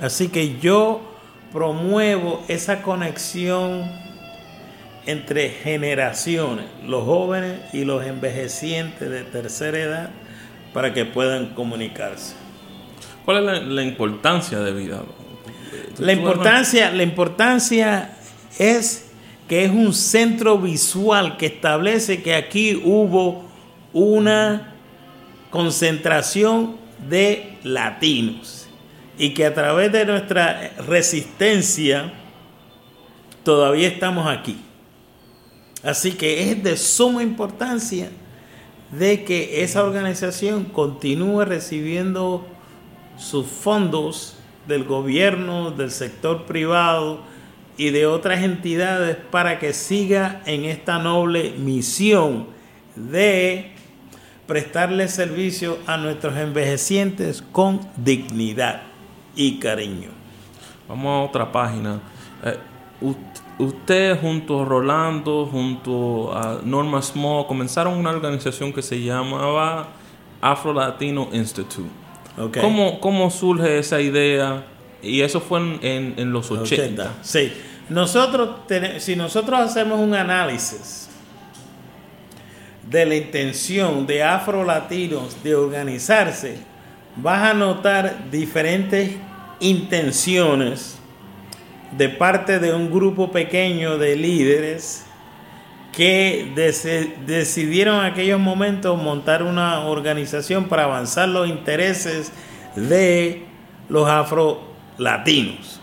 Así 0.00 0.28
que 0.28 0.58
yo 0.58 1.02
promuevo 1.52 2.42
esa 2.48 2.82
conexión 2.82 3.90
entre 5.04 5.50
generaciones, 5.50 6.66
los 6.86 7.04
jóvenes 7.04 7.60
y 7.74 7.84
los 7.84 8.06
envejecientes 8.06 9.10
de 9.10 9.22
tercera 9.24 9.78
edad, 9.78 10.10
para 10.72 10.94
que 10.94 11.04
puedan 11.04 11.54
comunicarse. 11.54 12.34
¿Cuál 13.28 13.46
es 13.46 13.62
la, 13.62 13.82
importancia 13.82 14.58
de 14.60 14.72
vida? 14.72 15.02
La 15.98 16.14
importancia, 16.14 16.90
la 16.90 17.02
importancia 17.02 18.16
es 18.58 19.10
que 19.46 19.66
es 19.66 19.70
un 19.70 19.92
centro 19.92 20.56
visual 20.56 21.36
que 21.36 21.44
establece 21.44 22.22
que 22.22 22.34
aquí 22.34 22.80
hubo 22.82 23.44
una 23.92 24.72
concentración 25.50 26.76
de 27.06 27.58
latinos 27.64 28.66
y 29.18 29.34
que 29.34 29.44
a 29.44 29.52
través 29.52 29.92
de 29.92 30.06
nuestra 30.06 30.72
resistencia 30.88 32.14
todavía 33.44 33.88
estamos 33.88 34.26
aquí. 34.26 34.58
Así 35.82 36.12
que 36.12 36.50
es 36.50 36.62
de 36.62 36.78
suma 36.78 37.22
importancia 37.22 38.08
de 38.90 39.22
que 39.24 39.62
esa 39.62 39.84
organización 39.84 40.64
continúe 40.64 41.44
recibiendo 41.44 42.56
sus 43.18 43.46
fondos 43.46 44.36
del 44.66 44.84
gobierno, 44.84 45.70
del 45.70 45.90
sector 45.90 46.44
privado 46.44 47.20
y 47.76 47.90
de 47.90 48.06
otras 48.06 48.42
entidades 48.42 49.16
para 49.16 49.58
que 49.58 49.72
siga 49.72 50.42
en 50.46 50.64
esta 50.64 50.98
noble 50.98 51.54
misión 51.58 52.46
de 52.94 53.72
prestarle 54.46 55.08
servicio 55.08 55.78
a 55.86 55.96
nuestros 55.96 56.36
envejecientes 56.36 57.42
con 57.52 57.80
dignidad 57.96 58.82
y 59.36 59.58
cariño. 59.58 60.10
Vamos 60.88 61.06
a 61.06 61.28
otra 61.28 61.52
página. 61.52 62.00
Eh, 62.44 62.58
usted 63.58 64.18
junto 64.20 64.62
a 64.62 64.64
Rolando, 64.64 65.46
junto 65.46 66.32
a 66.34 66.60
Norma 66.64 67.02
Small, 67.02 67.46
comenzaron 67.46 67.94
una 67.94 68.10
organización 68.10 68.72
que 68.72 68.82
se 68.82 69.00
llamaba 69.00 69.88
Afro 70.40 70.72
Latino 70.72 71.28
Institute. 71.32 72.07
¿Cómo, 73.00 73.30
surge 73.30 73.78
esa 73.78 74.00
idea? 74.00 74.64
Y 75.02 75.20
eso 75.20 75.40
fue 75.40 75.60
en, 75.82 76.32
los 76.32 76.50
80. 76.50 77.18
Sí. 77.22 77.52
Nosotros, 77.88 78.60
si 78.98 79.16
nosotros 79.16 79.60
hacemos 79.60 79.98
un 79.98 80.14
análisis 80.14 81.08
de 82.88 83.06
la 83.06 83.14
intención 83.16 84.06
de 84.06 84.22
afro-latinos 84.22 85.42
de 85.42 85.54
organizarse, 85.54 86.58
vas 87.16 87.50
a 87.50 87.54
notar 87.54 88.30
diferentes 88.30 89.12
intenciones 89.60 90.98
de 91.96 92.08
parte 92.08 92.58
de 92.58 92.74
un 92.74 92.90
grupo 92.90 93.30
pequeño 93.32 93.98
de 93.98 94.16
líderes 94.16 95.07
que 95.98 96.52
decidieron 97.26 97.96
en 97.96 98.12
aquellos 98.12 98.38
momentos 98.38 99.02
montar 99.02 99.42
una 99.42 99.80
organización 99.80 100.66
para 100.66 100.84
avanzar 100.84 101.28
los 101.28 101.48
intereses 101.48 102.30
de 102.76 103.44
los 103.88 104.08
afro-latinos. 104.08 105.80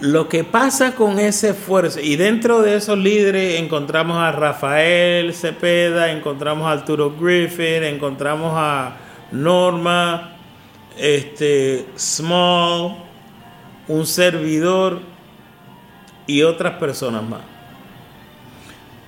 Lo 0.00 0.28
que 0.28 0.44
pasa 0.44 0.94
con 0.94 1.18
ese 1.18 1.50
esfuerzo, 1.50 2.00
y 2.00 2.16
dentro 2.16 2.60
de 2.60 2.76
esos 2.76 2.98
líderes 2.98 3.58
encontramos 3.58 4.18
a 4.18 4.30
Rafael 4.30 5.32
Cepeda, 5.32 6.12
encontramos 6.12 6.66
a 6.66 6.72
Arturo 6.72 7.16
Griffith, 7.18 7.82
encontramos 7.82 8.52
a 8.56 8.98
Norma, 9.32 10.36
este, 10.98 11.86
Small, 11.96 12.94
un 13.88 14.04
servidor 14.04 15.00
y 16.26 16.42
otras 16.42 16.74
personas 16.74 17.22
más. 17.22 17.59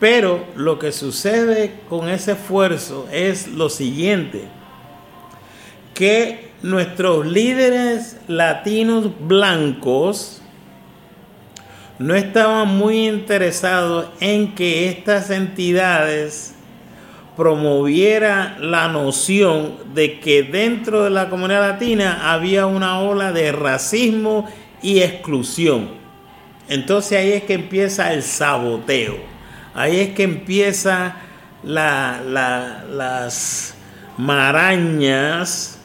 Pero 0.03 0.45
lo 0.57 0.81
que 0.81 0.91
sucede 0.91 1.75
con 1.89 2.09
ese 2.09 2.33
esfuerzo 2.33 3.07
es 3.13 3.47
lo 3.47 3.69
siguiente, 3.69 4.49
que 5.95 6.51
nuestros 6.61 7.25
líderes 7.25 8.17
latinos 8.27 9.11
blancos 9.21 10.43
no 12.01 12.17
estaban 12.17 12.77
muy 12.77 13.07
interesados 13.07 14.09
en 14.19 14.57
que 14.57 14.89
estas 14.89 15.31
entidades 15.31 16.57
promoviera 17.37 18.57
la 18.59 18.89
noción 18.89 19.77
de 19.95 20.19
que 20.19 20.43
dentro 20.43 21.05
de 21.05 21.11
la 21.11 21.31
comunidad 21.31 21.75
latina 21.75 22.33
había 22.33 22.67
una 22.67 22.99
ola 22.99 23.31
de 23.31 23.53
racismo 23.53 24.49
y 24.83 24.99
exclusión. 24.99 25.91
Entonces 26.69 27.21
ahí 27.21 27.31
es 27.31 27.45
que 27.45 27.55
empieza 27.55 28.13
el 28.13 28.25
saboteo. 28.25 29.32
Ahí 29.75 30.01
es 30.01 30.11
que 30.11 30.25
empieza 30.25 31.17
las 31.63 32.45
marañas 34.19 35.79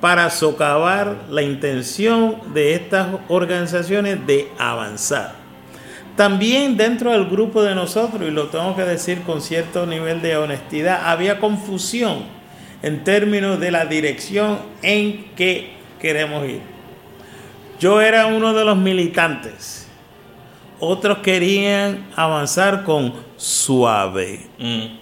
para 0.00 0.30
socavar 0.30 1.24
la 1.28 1.42
intención 1.42 2.54
de 2.54 2.74
estas 2.74 3.08
organizaciones 3.28 4.26
de 4.26 4.48
avanzar. 4.58 5.34
También 6.16 6.76
dentro 6.76 7.12
del 7.12 7.26
grupo 7.26 7.62
de 7.62 7.74
nosotros, 7.74 8.22
y 8.26 8.30
lo 8.30 8.48
tengo 8.48 8.74
que 8.74 8.82
decir 8.82 9.22
con 9.22 9.40
cierto 9.40 9.86
nivel 9.86 10.20
de 10.22 10.36
honestidad, 10.36 11.02
había 11.04 11.38
confusión 11.38 12.24
en 12.82 13.04
términos 13.04 13.60
de 13.60 13.70
la 13.70 13.84
dirección 13.84 14.58
en 14.82 15.26
que 15.36 15.74
queremos 16.00 16.48
ir. 16.48 16.60
Yo 17.78 18.00
era 18.00 18.26
uno 18.26 18.52
de 18.52 18.64
los 18.64 18.76
militantes 18.76 19.79
otros 20.80 21.18
querían 21.18 22.08
avanzar 22.16 22.84
con 22.84 23.12
suave. 23.36 24.46
Mm. 24.58 24.98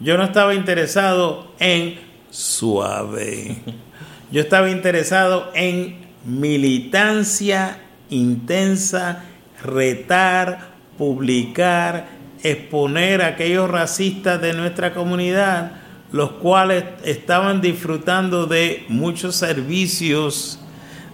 Yo 0.00 0.16
no 0.18 0.24
estaba 0.24 0.54
interesado 0.54 1.52
en 1.58 1.98
suave. 2.30 3.56
Yo 4.30 4.40
estaba 4.40 4.70
interesado 4.70 5.50
en 5.54 6.06
militancia 6.24 7.78
intensa, 8.10 9.24
retar, 9.62 10.70
publicar, 10.98 12.08
exponer 12.42 13.22
a 13.22 13.28
aquellos 13.28 13.70
racistas 13.70 14.40
de 14.40 14.52
nuestra 14.52 14.94
comunidad, 14.94 15.72
los 16.12 16.32
cuales 16.32 16.84
estaban 17.04 17.60
disfrutando 17.60 18.46
de 18.46 18.84
muchos 18.88 19.36
servicios 19.36 20.58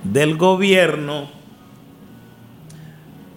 del 0.04 0.36
gobierno 0.36 1.41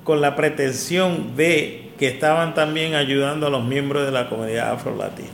con 0.05 0.21
la 0.21 0.35
pretensión 0.35 1.35
de 1.35 1.89
que 1.97 2.07
estaban 2.07 2.53
también 2.53 2.93
ayudando 2.93 3.47
a 3.47 3.49
los 3.49 3.65
miembros 3.65 4.05
de 4.05 4.11
la 4.11 4.29
comunidad 4.29 4.71
afro-latina. 4.71 5.29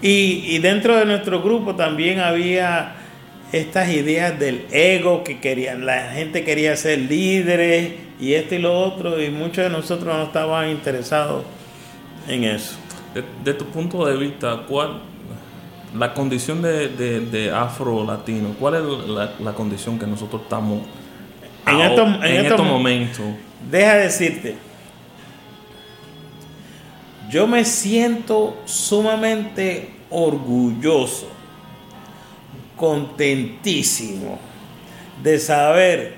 Y, 0.00 0.44
y 0.46 0.58
dentro 0.60 0.96
de 0.96 1.04
nuestro 1.04 1.42
grupo 1.42 1.74
también 1.74 2.20
había 2.20 2.94
estas 3.52 3.90
ideas 3.90 4.38
del 4.38 4.66
ego 4.70 5.24
que 5.24 5.40
querían, 5.40 5.84
la 5.84 6.12
gente 6.12 6.44
quería 6.44 6.76
ser 6.76 7.00
líderes 7.00 7.94
y 8.20 8.34
esto 8.34 8.54
y 8.54 8.58
lo 8.58 8.78
otro, 8.78 9.20
y 9.20 9.30
muchos 9.30 9.64
de 9.64 9.70
nosotros 9.70 10.14
no 10.14 10.22
estaban 10.22 10.70
interesados 10.70 11.42
en 12.28 12.44
eso. 12.44 12.76
De, 13.44 13.52
tu 13.54 13.64
punto 13.64 14.06
de 14.06 14.16
vista, 14.16 14.62
¿cuál 14.68 15.00
la 15.98 16.14
condición 16.14 16.62
de, 16.62 16.86
de, 16.86 17.20
de 17.20 17.50
afro-latino? 17.50 18.54
¿Cuál 18.60 18.74
es 18.76 19.08
la, 19.08 19.32
la 19.40 19.52
condición 19.54 19.98
que 19.98 20.06
nosotros 20.06 20.42
estamos 20.42 20.82
En 21.70 21.80
estos- 21.80 22.08
en 22.08 22.14
en 22.24 22.24
estos 22.36 22.44
estos 22.50 22.66
mo- 22.66 22.72
momentos? 22.72 23.24
Deja 23.70 23.94
decirte, 23.96 24.54
yo 27.30 27.46
me 27.46 27.64
siento 27.64 28.56
sumamente 28.64 29.90
orgulloso, 30.10 31.28
contentísimo 32.76 34.38
de 35.22 35.38
saber 35.38 36.14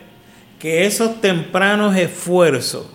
que 0.58 0.86
esos 0.86 1.20
tempranos 1.20 1.96
esfuerzos 1.96 2.86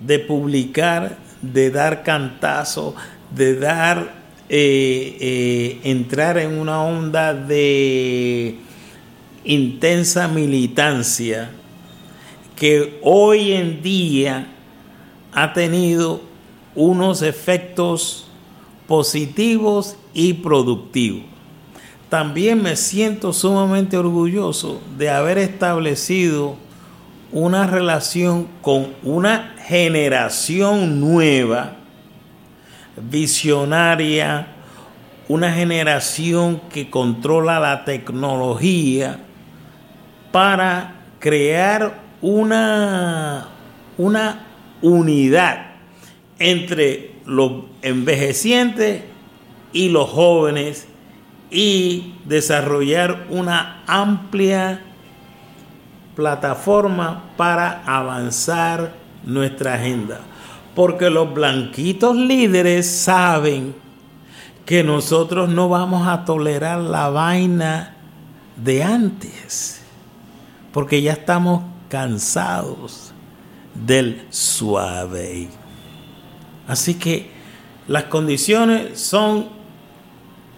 de 0.00 0.18
publicar, 0.18 1.16
de 1.42 1.70
dar 1.70 2.02
cantazo, 2.02 2.94
de 3.34 3.54
dar, 3.56 4.14
eh, 4.48 5.16
eh, 5.20 5.80
entrar 5.84 6.38
en 6.38 6.58
una 6.58 6.82
onda 6.82 7.32
de 7.34 8.56
intensa 9.44 10.28
militancia, 10.28 11.50
que 12.56 12.98
hoy 13.02 13.52
en 13.52 13.82
día 13.82 14.48
ha 15.32 15.52
tenido 15.52 16.20
unos 16.74 17.22
efectos 17.22 18.26
positivos 18.86 19.96
y 20.12 20.34
productivos. 20.34 21.22
También 22.08 22.62
me 22.62 22.76
siento 22.76 23.32
sumamente 23.32 23.96
orgulloso 23.96 24.80
de 24.98 25.10
haber 25.10 25.38
establecido 25.38 26.56
una 27.32 27.66
relación 27.66 28.48
con 28.60 28.88
una 29.04 29.54
generación 29.66 31.00
nueva, 31.00 31.76
visionaria, 33.10 34.48
una 35.28 35.52
generación 35.52 36.60
que 36.72 36.90
controla 36.90 37.60
la 37.60 37.84
tecnología 37.84 39.20
para 40.32 40.94
crear 41.18 42.00
una, 42.20 43.48
una 43.98 44.46
unidad 44.82 45.66
entre 46.38 47.14
los 47.26 47.64
envejecientes 47.82 49.02
y 49.72 49.88
los 49.88 50.08
jóvenes 50.08 50.86
y 51.50 52.14
desarrollar 52.24 53.26
una 53.28 53.82
amplia 53.86 54.80
plataforma 56.14 57.24
para 57.36 57.82
avanzar 57.84 58.94
nuestra 59.24 59.74
agenda. 59.74 60.20
Porque 60.74 61.10
los 61.10 61.32
blanquitos 61.34 62.16
líderes 62.16 62.90
saben 62.90 63.74
que 64.64 64.84
nosotros 64.84 65.48
no 65.48 65.68
vamos 65.68 66.06
a 66.06 66.24
tolerar 66.24 66.78
la 66.78 67.10
vaina 67.10 67.96
de 68.56 68.84
antes. 68.84 69.79
Porque 70.72 71.02
ya 71.02 71.12
estamos 71.12 71.64
cansados 71.88 73.12
del 73.74 74.26
suave. 74.30 75.48
Así 76.68 76.94
que 76.94 77.30
las 77.88 78.04
condiciones 78.04 79.00
son 79.00 79.48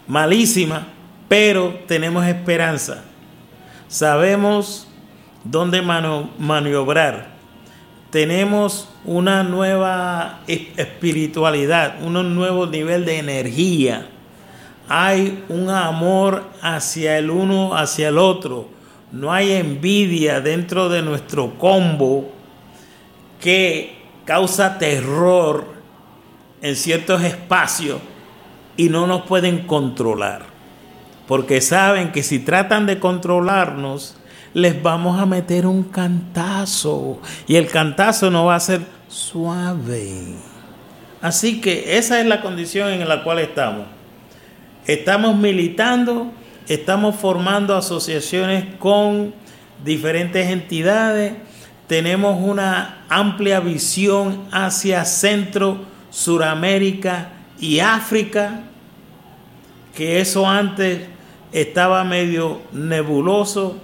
malísimas, 0.06 0.82
pero 1.28 1.78
tenemos 1.86 2.26
esperanza. 2.26 3.04
Sabemos 3.88 4.88
dónde 5.44 5.80
maniobrar. 5.82 7.32
Tenemos 8.10 8.88
una 9.06 9.42
nueva 9.42 10.40
es- 10.46 10.68
espiritualidad, 10.76 12.02
un 12.02 12.34
nuevo 12.34 12.66
nivel 12.66 13.06
de 13.06 13.18
energía. 13.18 14.08
Hay 14.88 15.42
un 15.48 15.70
amor 15.70 16.44
hacia 16.60 17.16
el 17.16 17.30
uno, 17.30 17.74
hacia 17.74 18.08
el 18.08 18.18
otro. 18.18 18.68
No 19.12 19.32
hay 19.32 19.52
envidia 19.52 20.40
dentro 20.40 20.88
de 20.88 21.02
nuestro 21.02 21.58
combo 21.58 22.32
que 23.40 23.98
causa 24.24 24.78
terror 24.78 25.66
en 26.62 26.76
ciertos 26.76 27.22
espacios 27.22 28.00
y 28.76 28.88
no 28.88 29.06
nos 29.06 29.22
pueden 29.22 29.66
controlar. 29.66 30.42
Porque 31.28 31.60
saben 31.60 32.10
que 32.12 32.22
si 32.22 32.38
tratan 32.38 32.86
de 32.86 32.98
controlarnos, 32.98 34.16
les 34.54 34.82
vamos 34.82 35.20
a 35.20 35.26
meter 35.26 35.66
un 35.66 35.84
cantazo. 35.84 37.20
Y 37.46 37.56
el 37.56 37.68
cantazo 37.68 38.30
no 38.30 38.46
va 38.46 38.56
a 38.56 38.60
ser 38.60 38.80
suave. 39.08 40.34
Así 41.20 41.60
que 41.60 41.96
esa 41.98 42.20
es 42.20 42.26
la 42.26 42.40
condición 42.40 42.88
en 42.88 43.08
la 43.08 43.22
cual 43.22 43.38
estamos. 43.38 43.86
Estamos 44.86 45.36
militando, 45.36 46.32
estamos 46.68 47.16
formando 47.16 47.76
asociaciones 47.76 48.64
con 48.78 49.34
diferentes 49.84 50.48
entidades, 50.48 51.34
tenemos 51.86 52.38
una 52.40 53.04
amplia 53.08 53.60
visión 53.60 54.44
hacia 54.52 55.04
Centro, 55.04 55.78
Suramérica 56.10 57.28
y 57.58 57.80
África, 57.80 58.60
que 59.94 60.20
eso 60.20 60.48
antes 60.48 61.02
estaba 61.52 62.02
medio 62.04 62.60
nebuloso. 62.72 63.76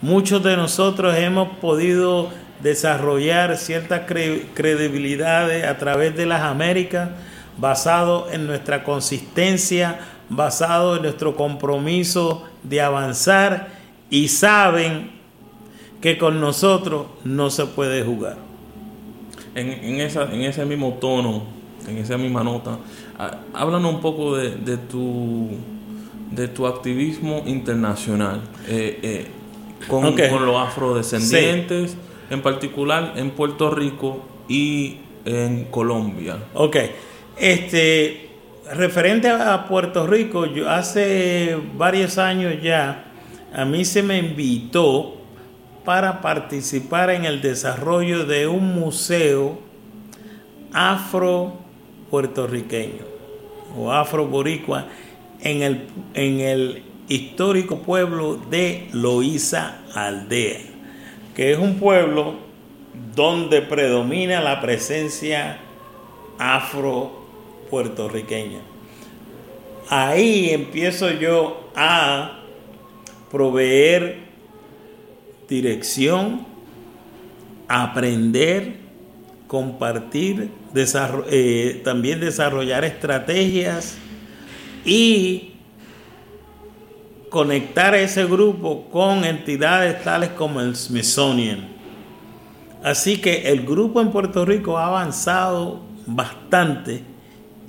Muchos 0.00 0.42
de 0.42 0.56
nosotros 0.56 1.16
hemos 1.16 1.48
podido 1.58 2.30
desarrollar 2.62 3.56
ciertas 3.56 4.06
cre- 4.06 4.46
credibilidades 4.54 5.64
a 5.66 5.76
través 5.76 6.16
de 6.16 6.26
las 6.26 6.42
Américas, 6.42 7.10
basado 7.58 8.28
en 8.32 8.46
nuestra 8.46 8.84
consistencia, 8.84 9.98
basado 10.28 10.96
en 10.96 11.02
nuestro 11.02 11.36
compromiso 11.36 12.44
de 12.62 12.80
avanzar 12.80 13.68
y 14.10 14.28
saben 14.28 15.10
que 16.00 16.18
con 16.18 16.40
nosotros 16.40 17.06
no 17.24 17.50
se 17.50 17.66
puede 17.66 18.04
jugar. 18.04 18.36
En, 19.54 19.68
en 19.70 20.00
esa, 20.00 20.32
en 20.32 20.42
ese 20.42 20.64
mismo 20.64 20.94
tono, 21.00 21.44
en 21.88 21.98
esa 21.98 22.16
misma 22.18 22.44
nota, 22.44 22.78
ah, 23.18 23.38
háblanos 23.54 23.94
un 23.94 24.00
poco 24.00 24.36
de, 24.36 24.56
de 24.56 24.76
tu 24.76 25.50
de 26.30 26.48
tu 26.48 26.66
activismo 26.66 27.42
internacional 27.46 28.42
eh, 28.68 28.98
eh, 29.02 29.26
con 29.88 30.14
los 30.44 30.56
afrodescendientes, 30.56 31.96
en 32.30 32.42
particular 32.42 33.14
en 33.16 33.30
Puerto 33.30 33.70
Rico 33.70 34.26
y 34.48 34.98
en 35.24 35.64
Colombia. 35.64 36.36
Ok, 36.54 36.76
este, 37.38 38.27
referente 38.72 39.28
a 39.28 39.66
Puerto 39.66 40.06
Rico, 40.06 40.46
yo 40.46 40.68
hace 40.68 41.56
varios 41.74 42.18
años 42.18 42.62
ya, 42.62 43.04
a 43.54 43.64
mí 43.64 43.84
se 43.84 44.02
me 44.02 44.18
invitó 44.18 45.16
para 45.84 46.20
participar 46.20 47.10
en 47.10 47.24
el 47.24 47.40
desarrollo 47.40 48.26
de 48.26 48.46
un 48.46 48.74
museo 48.74 49.58
afro 50.72 51.54
puertorriqueño 52.10 53.04
o 53.76 53.90
afro 53.92 54.26
boricua 54.26 54.86
en 55.40 55.62
el, 55.62 55.86
en 56.14 56.40
el 56.40 56.82
histórico 57.08 57.78
pueblo 57.78 58.36
de 58.50 58.88
Loíza 58.92 59.78
Aldea, 59.94 60.60
que 61.34 61.52
es 61.52 61.58
un 61.58 61.78
pueblo 61.78 62.34
donde 63.14 63.62
predomina 63.62 64.40
la 64.40 64.60
presencia 64.60 65.58
afro 66.38 67.17
puertorriqueña. 67.70 68.60
Ahí 69.88 70.50
empiezo 70.50 71.10
yo 71.10 71.70
a 71.74 72.40
proveer 73.30 74.18
dirección, 75.48 76.46
aprender, 77.68 78.76
compartir, 79.46 80.50
eh, 80.74 81.80
también 81.84 82.20
desarrollar 82.20 82.84
estrategias 82.84 83.96
y 84.84 85.54
conectar 87.30 87.94
a 87.94 88.00
ese 88.00 88.26
grupo 88.26 88.88
con 88.90 89.24
entidades 89.24 90.02
tales 90.02 90.30
como 90.30 90.60
el 90.60 90.76
Smithsonian. 90.76 91.68
Así 92.82 93.18
que 93.18 93.50
el 93.50 93.64
grupo 93.64 94.00
en 94.00 94.10
Puerto 94.10 94.44
Rico 94.44 94.78
ha 94.78 94.86
avanzado 94.86 95.80
bastante 96.06 97.02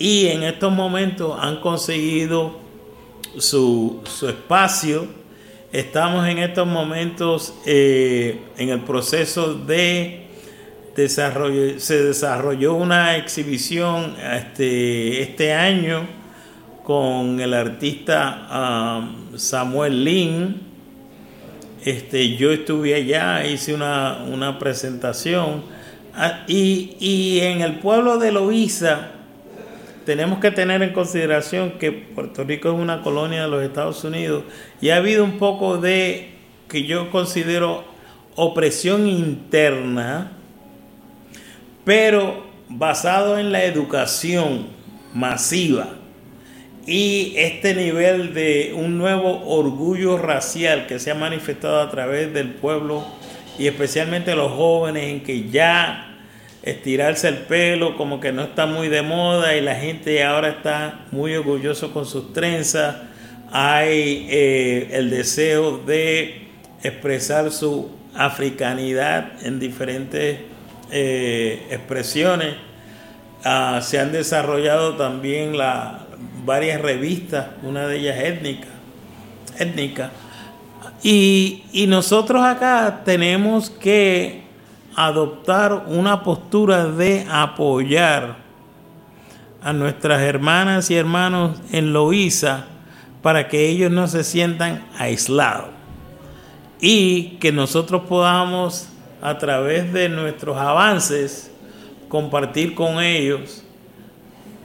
y 0.00 0.28
en 0.28 0.42
estos 0.44 0.72
momentos 0.72 1.36
han 1.38 1.60
conseguido 1.60 2.58
su, 3.36 4.00
su 4.04 4.30
espacio. 4.30 5.06
Estamos 5.72 6.26
en 6.26 6.38
estos 6.38 6.66
momentos 6.66 7.52
eh, 7.66 8.40
en 8.56 8.70
el 8.70 8.80
proceso 8.80 9.54
de 9.54 10.26
desarrollo. 10.96 11.78
Se 11.78 12.02
desarrolló 12.02 12.74
una 12.74 13.18
exhibición 13.18 14.16
este, 14.18 15.20
este 15.20 15.52
año 15.52 16.06
con 16.82 17.38
el 17.38 17.52
artista 17.52 19.02
um, 19.02 19.36
Samuel 19.36 20.02
Lin. 20.02 20.62
Este, 21.84 22.36
yo 22.36 22.52
estuve 22.52 22.94
allá, 22.94 23.46
hice 23.46 23.74
una, 23.74 24.24
una 24.26 24.58
presentación. 24.58 25.62
Ah, 26.14 26.44
y, 26.48 26.96
y 26.98 27.40
en 27.40 27.60
el 27.60 27.80
pueblo 27.80 28.16
de 28.16 28.32
Loíza, 28.32 29.19
tenemos 30.10 30.40
que 30.40 30.50
tener 30.50 30.82
en 30.82 30.92
consideración 30.92 31.78
que 31.78 31.92
Puerto 31.92 32.42
Rico 32.42 32.68
es 32.72 32.74
una 32.74 33.00
colonia 33.00 33.42
de 33.42 33.48
los 33.48 33.62
Estados 33.62 34.02
Unidos 34.02 34.42
y 34.80 34.88
ha 34.88 34.96
habido 34.96 35.22
un 35.22 35.38
poco 35.38 35.78
de, 35.78 36.30
que 36.68 36.82
yo 36.82 37.12
considero, 37.12 37.84
opresión 38.34 39.06
interna, 39.06 40.32
pero 41.84 42.44
basado 42.68 43.38
en 43.38 43.52
la 43.52 43.62
educación 43.62 44.66
masiva 45.14 45.90
y 46.88 47.34
este 47.36 47.76
nivel 47.76 48.34
de 48.34 48.72
un 48.76 48.98
nuevo 48.98 49.46
orgullo 49.46 50.18
racial 50.18 50.88
que 50.88 50.98
se 50.98 51.12
ha 51.12 51.14
manifestado 51.14 51.80
a 51.80 51.88
través 51.88 52.34
del 52.34 52.48
pueblo 52.48 53.06
y 53.60 53.68
especialmente 53.68 54.34
los 54.34 54.50
jóvenes 54.50 55.04
en 55.04 55.20
que 55.20 55.48
ya 55.50 56.09
estirarse 56.62 57.28
el 57.28 57.38
pelo 57.38 57.96
como 57.96 58.20
que 58.20 58.32
no 58.32 58.42
está 58.42 58.66
muy 58.66 58.88
de 58.88 59.02
moda 59.02 59.56
y 59.56 59.60
la 59.60 59.74
gente 59.76 60.22
ahora 60.24 60.48
está 60.50 61.06
muy 61.10 61.34
orgulloso 61.34 61.92
con 61.92 62.06
sus 62.06 62.32
trenzas. 62.32 62.96
Hay 63.52 64.26
eh, 64.30 64.90
el 64.92 65.10
deseo 65.10 65.78
de 65.78 66.48
expresar 66.82 67.50
su 67.50 67.90
africanidad 68.14 69.44
en 69.44 69.58
diferentes 69.58 70.38
eh, 70.90 71.66
expresiones. 71.70 72.54
Ah, 73.44 73.80
se 73.82 73.98
han 73.98 74.12
desarrollado 74.12 74.96
también 74.96 75.56
la, 75.56 76.06
varias 76.44 76.80
revistas, 76.80 77.46
una 77.62 77.86
de 77.86 77.98
ellas 77.98 78.18
étnica, 78.18 78.68
étnica. 79.58 80.10
Y, 81.02 81.64
y 81.72 81.86
nosotros 81.86 82.44
acá 82.44 83.02
tenemos 83.04 83.70
que 83.70 84.42
adoptar 84.96 85.84
una 85.86 86.22
postura 86.22 86.86
de 86.86 87.26
apoyar 87.30 88.36
a 89.62 89.72
nuestras 89.72 90.22
hermanas 90.22 90.90
y 90.90 90.96
hermanos 90.96 91.60
en 91.72 91.92
Loíza 91.92 92.66
para 93.22 93.48
que 93.48 93.68
ellos 93.68 93.90
no 93.90 94.06
se 94.08 94.24
sientan 94.24 94.84
aislados 94.98 95.68
y 96.80 97.36
que 97.40 97.52
nosotros 97.52 98.02
podamos 98.08 98.88
a 99.20 99.36
través 99.36 99.92
de 99.92 100.08
nuestros 100.08 100.56
avances 100.56 101.50
compartir 102.08 102.74
con 102.74 103.02
ellos 103.02 103.62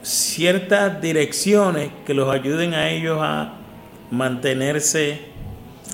ciertas 0.02 1.02
direcciones 1.02 1.90
que 2.06 2.14
los 2.14 2.30
ayuden 2.30 2.74
a 2.74 2.90
ellos 2.90 3.20
a 3.22 3.54
mantenerse 4.12 5.20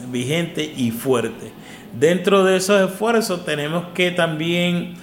vigentes 0.09 0.69
y 0.77 0.91
fuertes. 0.91 1.51
Dentro 1.93 2.43
de 2.43 2.57
esos 2.57 2.89
esfuerzos 2.89 3.43
tenemos 3.43 3.85
que 3.93 4.11
también 4.11 4.95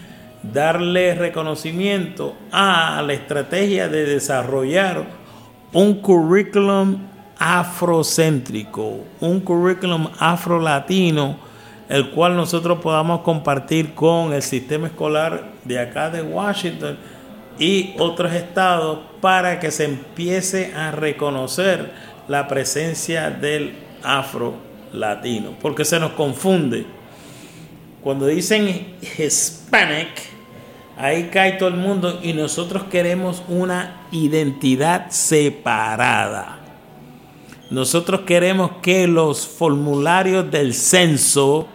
darle 0.43 1.14
reconocimiento 1.14 2.34
a 2.51 3.03
la 3.03 3.12
estrategia 3.12 3.89
de 3.89 4.07
desarrollar 4.07 5.05
un 5.72 6.01
currículum 6.01 6.99
afrocéntrico, 7.39 9.05
un 9.20 9.41
currículum 9.41 10.09
afro-latino, 10.18 11.36
el 11.89 12.11
cual 12.11 12.36
nosotros 12.36 12.78
podamos 12.80 13.20
compartir 13.20 13.95
con 13.95 14.32
el 14.32 14.43
sistema 14.43 14.86
escolar 14.89 15.53
de 15.64 15.78
acá 15.78 16.11
de 16.11 16.22
Washington 16.22 16.97
y 17.59 17.95
otros 17.99 18.32
estados 18.32 19.01
para 19.20 19.61
que 19.61 19.70
se 19.70 19.84
empiece 19.84 20.72
a 20.74 20.91
reconocer 20.91 21.93
la 22.28 22.49
presencia 22.49 23.30
del 23.30 23.74
afro-latino, 24.99 25.55
porque 25.61 25.84
se 25.84 25.99
nos 26.01 26.12
confunde. 26.12 26.86
Cuando 28.03 28.26
dicen 28.26 28.94
Hispanic, 29.18 30.09
ahí 30.96 31.30
cae 31.32 31.53
todo 31.53 31.68
el 31.68 31.76
mundo 31.76 32.20
y 32.22 32.32
nosotros 32.32 32.84
queremos 32.84 33.42
una 33.49 34.07
identidad 34.12 35.11
separada. 35.11 36.59
Nosotros 37.70 38.22
queremos 38.22 38.72
que 38.82 39.07
los 39.07 39.46
formularios 39.46 40.51
del 40.51 40.72
censo 40.74 41.68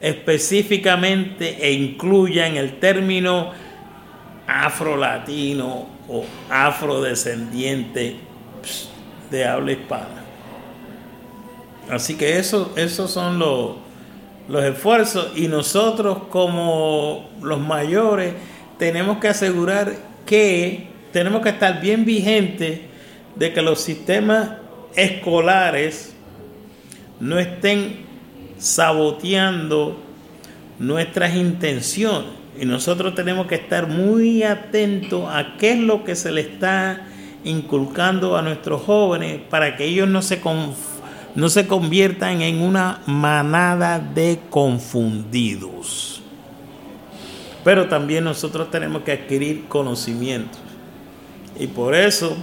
específicamente 0.00 1.64
e 1.64 1.72
incluyan 1.72 2.56
el 2.56 2.80
término 2.80 3.52
afro-latino 4.48 5.86
o 6.08 6.24
afrodescendiente 6.50 8.16
de 9.30 9.44
habla 9.44 9.72
hispana. 9.72 10.21
Así 11.90 12.14
que 12.14 12.38
eso, 12.38 12.72
esos 12.76 13.10
son 13.10 13.38
los, 13.38 13.76
los 14.48 14.64
esfuerzos 14.64 15.32
y 15.36 15.48
nosotros 15.48 16.18
como 16.30 17.28
los 17.42 17.60
mayores 17.60 18.34
tenemos 18.78 19.18
que 19.18 19.28
asegurar 19.28 19.94
que 20.26 20.88
tenemos 21.12 21.42
que 21.42 21.50
estar 21.50 21.80
bien 21.80 22.04
vigentes 22.04 22.80
de 23.36 23.52
que 23.52 23.62
los 23.62 23.80
sistemas 23.80 24.50
escolares 24.94 26.14
no 27.20 27.38
estén 27.38 28.04
saboteando 28.58 29.98
nuestras 30.78 31.34
intenciones. 31.36 32.30
Y 32.60 32.66
nosotros 32.66 33.14
tenemos 33.14 33.46
que 33.46 33.54
estar 33.54 33.88
muy 33.88 34.42
atentos 34.42 35.28
a 35.28 35.56
qué 35.58 35.72
es 35.72 35.78
lo 35.78 36.04
que 36.04 36.14
se 36.14 36.30
le 36.30 36.42
está 36.42 37.06
inculcando 37.44 38.36
a 38.36 38.42
nuestros 38.42 38.82
jóvenes 38.82 39.40
para 39.48 39.76
que 39.76 39.84
ellos 39.84 40.08
no 40.08 40.22
se, 40.22 40.40
conf 40.40 40.76
no 41.34 41.48
se 41.48 41.66
conviertan 41.66 42.42
en 42.42 42.60
una 42.60 43.00
manada 43.06 43.98
de 43.98 44.40
confundidos. 44.50 46.22
Pero 47.64 47.88
también 47.88 48.24
nosotros 48.24 48.70
tenemos 48.70 49.02
que 49.02 49.12
adquirir 49.12 49.66
conocimientos. 49.68 50.60
Y 51.58 51.66
por 51.68 51.94
eso 51.94 52.36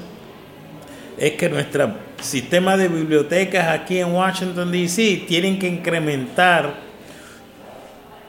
es 1.18 1.34
que 1.34 1.50
nuestro 1.50 1.94
sistema 2.22 2.78
de 2.78 2.88
bibliotecas 2.88 3.68
aquí 3.68 4.00
en 4.00 4.14
Washington, 4.14 4.72
D.C. 4.72 5.26
tienen 5.28 5.60
que 5.60 5.68
incrementar 5.68 6.90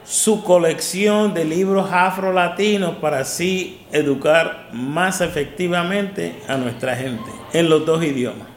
su 0.03 0.43
colección 0.43 1.33
de 1.33 1.45
libros 1.45 1.89
afro-latinos 1.89 2.95
para 2.97 3.19
así 3.19 3.79
educar 3.93 4.67
más 4.73 5.21
efectivamente 5.21 6.35
a 6.47 6.57
nuestra 6.57 6.95
gente 6.97 7.31
en 7.53 7.69
los 7.69 7.85
dos 7.85 8.03
idiomas. 8.03 8.50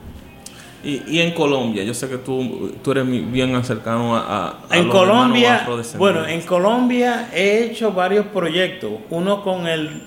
Y, 0.85 1.03
y 1.09 1.21
en 1.21 1.33
Colombia, 1.33 1.83
yo 1.83 1.95
sé 1.95 2.09
que 2.09 2.19
tú, 2.19 2.73
tú 2.83 2.91
eres 2.93 3.07
bien 3.33 3.65
cercano 3.65 4.15
a, 4.17 4.21
a- 4.21 4.49
a 4.69 4.77
En 4.77 4.87
los 4.89 4.95
Colombia, 4.95 5.67
bueno, 5.97 6.27
en 6.27 6.41
Colombia 6.43 7.29
he 7.35 7.65
hecho 7.65 7.93
varios 7.93 8.27
proyectos, 8.27 8.93
uno 9.11 9.43
con 9.43 9.67
el 9.67 10.03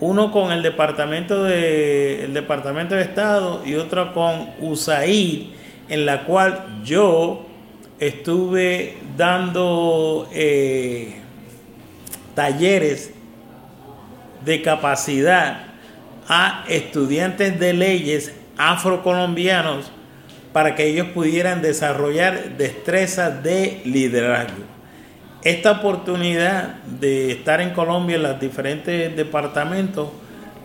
uno 0.00 0.30
con 0.30 0.52
el 0.52 0.62
departamento 0.62 1.42
de 1.42 2.24
el 2.24 2.32
departamento 2.34 2.94
de 2.94 3.02
Estado 3.02 3.62
y 3.66 3.74
otro 3.74 4.14
con 4.14 4.50
USAID, 4.60 5.46
en 5.88 6.06
la 6.06 6.22
cual 6.24 6.82
yo 6.84 7.44
estuve 7.98 8.96
dando 9.16 10.28
eh, 10.32 11.16
talleres 12.36 13.12
de 14.44 14.62
capacidad 14.62 15.64
a 16.28 16.64
estudiantes 16.68 17.58
de 17.58 17.72
leyes 17.72 18.32
afrocolombianos 18.56 19.90
para 20.52 20.74
que 20.74 20.86
ellos 20.86 21.08
pudieran 21.08 21.62
desarrollar 21.62 22.56
destrezas 22.56 23.42
de 23.42 23.80
liderazgo. 23.84 24.64
Esta 25.42 25.72
oportunidad 25.72 26.82
de 26.84 27.32
estar 27.32 27.60
en 27.60 27.70
Colombia 27.70 28.16
en 28.16 28.24
los 28.24 28.40
diferentes 28.40 29.14
departamentos 29.16 30.10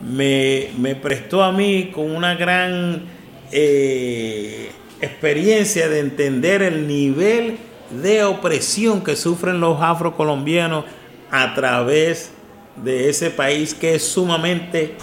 me, 0.02 0.70
me 0.78 0.96
prestó 0.96 1.44
a 1.44 1.52
mí 1.52 1.92
con 1.94 2.12
una 2.12 2.36
gran 2.36 3.04
eh, 3.52 4.72
experiencia 5.00 5.88
de 5.88 6.00
entender 6.00 6.62
el 6.64 6.88
nivel 6.88 7.58
de 8.02 8.24
opresión 8.24 9.04
que 9.04 9.16
sufren 9.16 9.60
los 9.60 9.82
afrocolombianos 9.82 10.86
a 11.30 11.54
través 11.54 12.32
de 12.76 13.10
ese 13.10 13.30
país 13.30 13.74
que 13.74 13.96
es 13.96 14.04
sumamente 14.04 14.96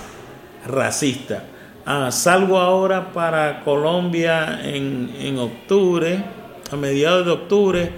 racista. 0.66 1.44
Ah, 1.86 2.10
salgo 2.12 2.58
ahora 2.58 3.12
para 3.12 3.62
Colombia 3.64 4.60
en, 4.62 5.10
en 5.18 5.38
octubre, 5.38 6.22
a 6.70 6.76
mediados 6.76 7.26
de 7.26 7.32
octubre, 7.32 7.90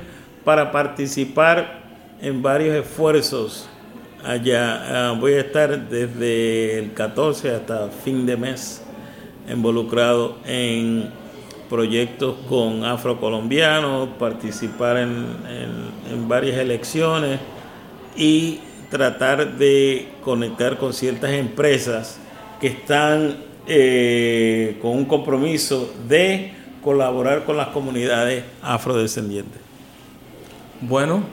para 0.45 0.71
participar 0.71 1.83
en 2.21 2.43
varios 2.43 2.77
esfuerzos 2.77 3.69
allá. 4.25 5.11
Ah, 5.11 5.17
voy 5.19 5.35
a 5.35 5.41
estar 5.41 5.89
desde 5.89 6.79
el 6.79 6.93
14 6.95 7.55
hasta 7.55 7.89
fin 7.89 8.25
de 8.25 8.37
mes 8.37 8.83
involucrado 9.51 10.39
en 10.47 11.11
proyectos 11.69 12.37
con 12.49 12.85
afrocolombianos, 12.85 14.11
participar 14.19 14.99
en, 14.99 15.27
en, 15.49 16.13
en 16.13 16.29
varias 16.29 16.59
elecciones 16.59 17.41
y 18.17 18.61
tratar 18.91 19.57
de 19.57 20.09
conectar 20.23 20.77
con 20.77 20.93
ciertas 20.93 21.31
empresas 21.33 22.22
que 22.63 22.69
están 22.69 23.39
eh, 23.67 24.79
con 24.81 24.93
un 24.93 25.05
compromiso 25.05 25.93
de 26.09 26.53
colaborar 26.81 27.45
con 27.45 27.57
las 27.57 27.69
comunidades 27.69 28.45
afrodescendientes. 28.63 29.61
Bueno, 30.81 31.25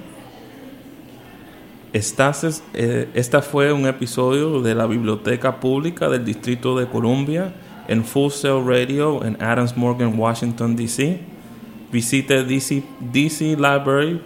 estás, 1.93 2.63
eh, 2.73 3.09
esta 3.13 3.43
fue 3.43 3.71
un 3.71 3.85
episodio 3.85 4.63
de 4.63 4.73
la 4.73 4.87
Biblioteca 4.87 5.59
Pública 5.59 6.09
del 6.09 6.25
Distrito 6.25 6.75
de 6.75 6.87
Columbia 6.87 7.53
en 7.87 8.03
Full 8.03 8.31
Sail 8.31 8.65
Radio 8.65 9.23
en 9.23 9.39
Adams 9.39 9.77
Morgan, 9.77 10.17
Washington, 10.17 10.75
D.C. 10.75 11.19
Visite 11.91 12.43
DC, 12.43 12.81
dclibrary.org 13.11 14.23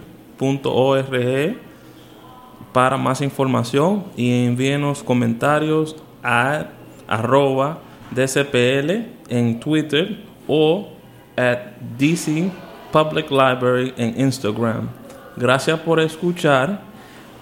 para 2.72 2.96
más 2.96 3.20
información 3.20 4.04
y 4.16 4.46
envíenos 4.46 5.02
comentarios 5.02 5.96
a 6.22 6.68
arroba 7.08 7.78
DCPL 8.10 8.90
en 9.28 9.60
Twitter 9.60 10.18
o 10.48 10.88
at 11.36 11.76
DC 11.98 12.50
Public 12.92 13.30
Library 13.30 13.92
en 13.96 14.20
Instagram. 14.20 14.88
Gracias 15.36 15.80
por 15.80 16.00
escuchar 16.00 16.80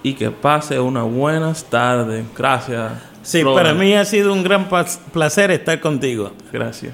y 0.03 0.15
que 0.15 0.31
pase 0.31 0.81
una 0.81 1.03
buena 1.03 1.53
tarde. 1.69 2.25
Gracias. 2.37 2.93
Sí, 3.23 3.43
brother. 3.43 3.63
para 3.63 3.75
mí 3.75 3.95
ha 3.95 4.05
sido 4.05 4.33
un 4.33 4.43
gran 4.43 4.69
placer 5.13 5.51
estar 5.51 5.79
contigo. 5.81 6.33
Gracias. 6.51 6.93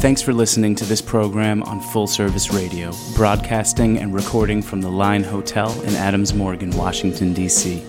Thanks 0.00 0.22
for 0.22 0.32
listening 0.32 0.76
to 0.76 0.84
this 0.84 1.02
program 1.02 1.62
on 1.64 1.80
Full 1.80 2.06
Service 2.06 2.52
Radio, 2.52 2.92
broadcasting 3.16 3.98
and 3.98 4.14
recording 4.14 4.62
from 4.62 4.80
the 4.80 4.88
Line 4.88 5.24
Hotel 5.24 5.72
in 5.82 5.96
Adams 5.96 6.32
Morgan, 6.32 6.70
Washington, 6.70 7.34
D.C. 7.34 7.82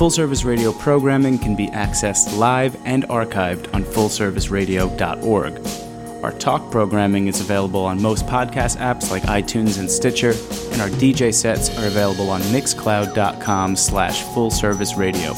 Full 0.00 0.08
Service 0.08 0.44
Radio 0.44 0.72
programming 0.72 1.38
can 1.38 1.54
be 1.54 1.66
accessed 1.66 2.38
live 2.38 2.74
and 2.86 3.04
archived 3.08 3.74
on 3.74 3.84
fullserviceradio.org. 3.84 6.24
Our 6.24 6.32
talk 6.38 6.70
programming 6.70 7.26
is 7.26 7.42
available 7.42 7.84
on 7.84 8.00
most 8.00 8.24
podcast 8.24 8.78
apps 8.78 9.10
like 9.10 9.24
iTunes 9.24 9.78
and 9.78 9.90
Stitcher, 9.90 10.30
and 10.72 10.80
our 10.80 10.88
DJ 10.88 11.34
sets 11.34 11.68
are 11.76 11.86
available 11.86 12.30
on 12.30 12.40
mixcloud.com 12.44 13.76
slash 13.76 14.24
fullserviceradio. 14.24 15.34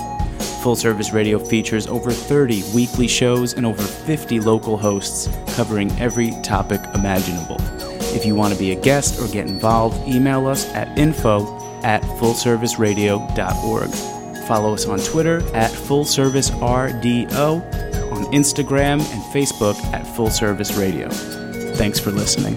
Full 0.63 0.77
Service 0.77 1.13
Radio 1.13 1.41
features 1.41 1.89
over 1.89 2.13
30 2.13 2.63
weekly 2.73 3.09
shows 3.09 3.55
and 3.55 3.67
over 3.67 3.83
50 3.83 4.39
local 4.39 4.77
hosts 4.77 5.29
covering 5.57 5.91
every 5.99 6.31
topic 6.45 6.81
imaginable. 6.95 7.57
If 8.15 8.25
you 8.25 8.37
want 8.37 8.53
to 8.53 8.59
be 8.61 8.71
a 8.71 8.81
guest 8.81 9.21
or 9.21 9.27
get 9.27 9.49
involved, 9.49 10.09
email 10.09 10.47
us 10.47 10.73
at 10.73 10.97
info 10.97 11.59
at 11.83 12.03
fullserviceradio.org. 12.03 14.12
Follow 14.53 14.75
us 14.75 14.85
on 14.85 14.99
Twitter 14.99 15.39
at 15.55 15.71
FullServiceRDO, 15.71 18.13
on 18.13 18.25
Instagram 18.35 19.01
and 19.01 19.23
Facebook 19.33 19.83
at 19.95 20.07
Full 20.07 20.29
Service 20.29 20.75
Radio. 20.75 21.09
Thanks 21.09 21.99
for 21.99 22.11
listening. 22.11 22.55